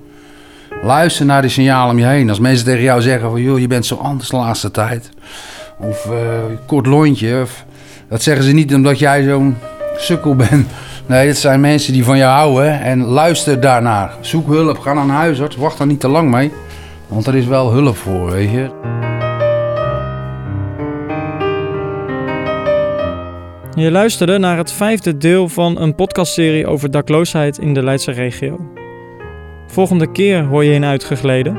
luister 0.83 1.25
naar 1.25 1.41
die 1.41 1.51
signalen 1.51 1.91
om 1.91 1.99
je 1.99 2.05
heen. 2.05 2.29
Als 2.29 2.39
mensen 2.39 2.65
tegen 2.65 2.83
jou 2.83 3.01
zeggen 3.01 3.29
van 3.29 3.41
joh, 3.41 3.59
je 3.59 3.67
bent 3.67 3.85
zo 3.85 3.95
anders 3.95 4.29
de 4.29 4.35
laatste 4.35 4.71
tijd. 4.71 5.09
Of 5.79 6.05
uh, 6.05 6.43
kort 6.65 6.85
lontje. 6.85 7.41
Of, 7.41 7.65
dat 8.09 8.21
zeggen 8.21 8.43
ze 8.43 8.51
niet 8.51 8.73
omdat 8.73 8.99
jij 8.99 9.23
zo'n 9.23 9.57
sukkel 9.97 10.35
bent. 10.35 10.67
Nee, 11.05 11.27
het 11.27 11.37
zijn 11.37 11.59
mensen 11.59 11.93
die 11.93 12.03
van 12.03 12.17
jou 12.17 12.31
houden 12.31 12.81
en 12.81 13.03
luister 13.03 13.59
daarnaar. 13.59 14.13
Zoek 14.21 14.47
hulp, 14.47 14.79
ga 14.79 14.93
naar 14.93 15.03
een 15.03 15.09
huisarts, 15.09 15.55
wacht 15.55 15.79
er 15.79 15.85
niet 15.85 15.99
te 15.99 16.07
lang 16.07 16.31
mee. 16.31 16.51
Want 17.07 17.27
er 17.27 17.35
is 17.35 17.45
wel 17.45 17.71
hulp 17.71 17.97
voor, 17.97 18.31
weet 18.31 18.51
je. 18.51 18.69
Je 23.75 23.91
luisterde 23.91 24.37
naar 24.37 24.57
het 24.57 24.71
vijfde 24.71 25.17
deel 25.17 25.49
van 25.49 25.81
een 25.81 25.95
podcastserie 25.95 26.67
over 26.67 26.91
dakloosheid 26.91 27.57
in 27.57 27.73
de 27.73 27.83
Leidse 27.83 28.11
regio. 28.11 28.59
Volgende 29.67 30.11
keer 30.11 30.43
hoor 30.43 30.63
je 30.63 30.73
in 30.73 30.85
uitgegleden. 30.85 31.57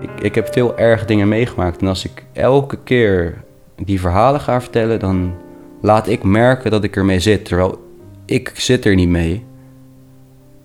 Ik, 0.00 0.10
ik 0.22 0.34
heb 0.34 0.48
veel 0.52 0.78
erg 0.78 1.04
dingen 1.04 1.28
meegemaakt. 1.28 1.80
En 1.80 1.86
als 1.86 2.04
ik 2.04 2.24
elke 2.32 2.78
keer 2.84 3.44
die 3.84 4.00
verhalen 4.00 4.40
ga 4.40 4.60
vertellen, 4.60 4.98
dan 5.00 5.34
laat 5.80 6.08
ik 6.08 6.22
merken 6.22 6.70
dat 6.70 6.84
ik 6.84 6.96
ermee 6.96 7.20
zit. 7.20 7.44
Terwijl 7.44 7.78
ik 8.26 8.52
zit 8.54 8.84
er 8.84 8.94
niet 8.94 9.08
mee. 9.08 9.44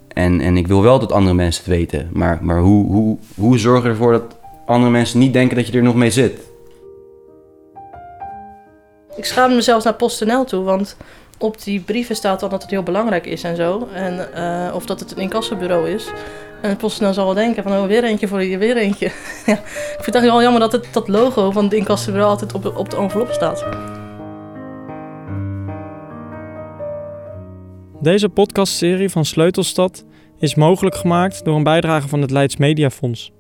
En, 0.08 0.42
en 0.42 0.58
ik 0.58 0.68
wil 0.68 0.82
wel 0.82 1.00
dat 1.00 1.12
andere 1.12 1.36
mensen 1.36 1.64
het 1.64 1.74
weten. 1.74 2.10
Maar, 2.14 2.40
maar 2.42 2.60
hoe, 2.60 2.86
hoe, 2.86 3.18
hoe 3.36 3.58
zorg 3.58 3.84
je 3.84 3.90
ervoor 3.90 4.12
dat 4.12 4.38
andere 4.66 4.92
mensen 4.92 5.20
niet 5.20 5.34
denken 5.34 5.56
dat 5.56 5.68
je 5.68 5.78
er 5.78 5.84
nog 5.84 5.96
mee 5.96 6.12
zit? 6.12 6.40
Ik 9.16 9.26
schaam 9.26 9.56
mezelf 9.56 9.84
naar 9.84 9.94
PostNL 9.94 10.44
toe, 10.44 10.64
want 10.64 10.98
op 11.38 11.64
die 11.64 11.80
brieven 11.80 12.16
staat 12.16 12.40
dan 12.40 12.50
dat 12.50 12.62
het 12.62 12.72
heel 12.72 12.84
belangrijk 12.84 13.26
is 13.26 13.44
en 13.44 13.56
zo. 13.56 13.88
En, 13.94 14.30
uh, 14.36 14.76
of 14.76 14.86
dat 14.86 15.00
het 15.00 15.12
een 15.12 15.22
incassobureau 15.22 15.90
is. 15.90 16.08
En 16.66 16.72
het 16.72 16.80
PostNL 16.80 17.14
zal 17.14 17.26
wel 17.26 17.34
denken 17.34 17.64
van, 17.64 17.72
oh, 17.72 17.86
weer 17.86 18.04
eentje 18.04 18.28
voor 18.28 18.44
je, 18.44 18.58
weer 18.58 18.78
eentje. 18.78 19.06
ja, 19.46 19.54
ik 19.54 20.00
vind 20.00 20.16
het 20.16 20.24
wel 20.24 20.42
jammer 20.42 20.60
dat 20.60 20.72
het, 20.72 20.88
dat 20.92 21.08
logo 21.08 21.52
van 21.52 21.64
het 21.64 21.74
incassobureau 21.74 22.32
altijd 22.32 22.54
op 22.54 22.64
de, 22.64 22.76
op 22.76 22.90
de 22.90 22.96
envelop 22.96 23.32
staat. 23.32 23.66
Deze 28.02 28.30
podcastserie 28.30 29.10
van 29.10 29.26
Sleutelstad 29.26 30.06
is 30.40 30.56
mogelijk 30.56 30.96
gemaakt 30.96 31.46
door 31.46 31.56
een 31.56 31.64
bijdrage 31.64 32.08
van 32.08 32.22
het 32.22 32.32
Leids 32.32 32.58
Mediafonds. 32.58 33.32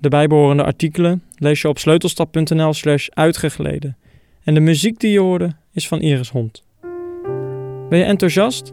De 0.00 0.08
bijbehorende 0.08 0.64
artikelen 0.64 1.22
lees 1.36 1.60
je 1.60 1.68
op 1.68 1.78
sleutelstad.nl 1.78 2.72
slash 2.72 3.08
uitgegleden. 3.08 3.96
En 4.44 4.54
de 4.54 4.60
muziek 4.60 5.00
die 5.00 5.12
je 5.12 5.20
hoorde 5.20 5.56
is 5.72 5.88
van 5.88 6.00
Iris 6.00 6.30
Hond. 6.30 6.62
Ben 7.88 7.98
je 7.98 8.04
enthousiast? 8.04 8.72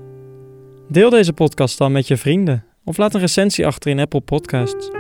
Deel 0.90 1.10
deze 1.10 1.34
podcast 1.34 1.78
dan 1.78 1.92
met 1.92 2.08
je 2.08 2.18
vrienden 2.18 2.72
of 2.86 2.98
laat 2.98 3.14
een 3.14 3.20
recensie 3.20 3.66
achter 3.66 3.92
in 3.92 4.00
Apple 4.00 4.22
Podcasts. 4.22 4.92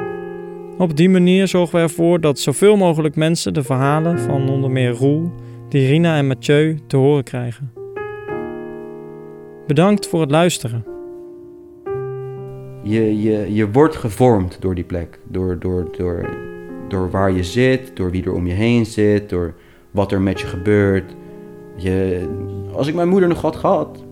Op 0.77 0.97
die 0.97 1.09
manier 1.09 1.47
zorgen 1.47 1.75
we 1.75 1.81
ervoor 1.81 2.21
dat 2.21 2.39
zoveel 2.39 2.75
mogelijk 2.75 3.15
mensen 3.15 3.53
de 3.53 3.63
verhalen 3.63 4.19
van 4.19 4.49
onder 4.49 4.71
meer 4.71 4.91
Roel, 4.91 5.31
Dirina 5.69 6.17
en 6.17 6.27
Mathieu 6.27 6.77
te 6.87 6.97
horen 6.97 7.23
krijgen. 7.23 7.73
Bedankt 9.67 10.07
voor 10.07 10.21
het 10.21 10.31
luisteren. 10.31 10.85
Je, 12.83 13.21
je, 13.21 13.53
je 13.53 13.71
wordt 13.71 13.95
gevormd 13.95 14.57
door 14.61 14.75
die 14.75 14.83
plek. 14.83 15.19
Door, 15.27 15.59
door, 15.59 15.87
door, 15.97 16.29
door 16.87 17.09
waar 17.09 17.31
je 17.31 17.43
zit, 17.43 17.95
door 17.95 18.11
wie 18.11 18.23
er 18.23 18.33
om 18.33 18.47
je 18.47 18.53
heen 18.53 18.85
zit, 18.85 19.29
door 19.29 19.53
wat 19.91 20.11
er 20.11 20.21
met 20.21 20.39
je 20.39 20.47
gebeurt. 20.47 21.15
Je, 21.75 22.27
als 22.73 22.87
ik 22.87 22.95
mijn 22.95 23.09
moeder 23.09 23.29
nog 23.29 23.41
had 23.41 23.55
gehad 23.55 24.03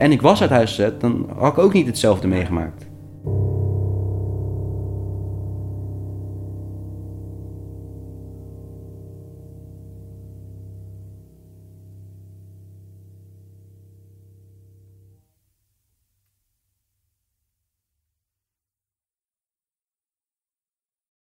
en 0.00 0.12
ik 0.12 0.22
was 0.22 0.40
uit 0.40 0.50
huis 0.50 0.68
gezet, 0.68 1.00
dan 1.00 1.30
had 1.38 1.52
ik 1.52 1.58
ook 1.58 1.72
niet 1.72 1.86
hetzelfde 1.86 2.28
meegemaakt. 2.28 2.89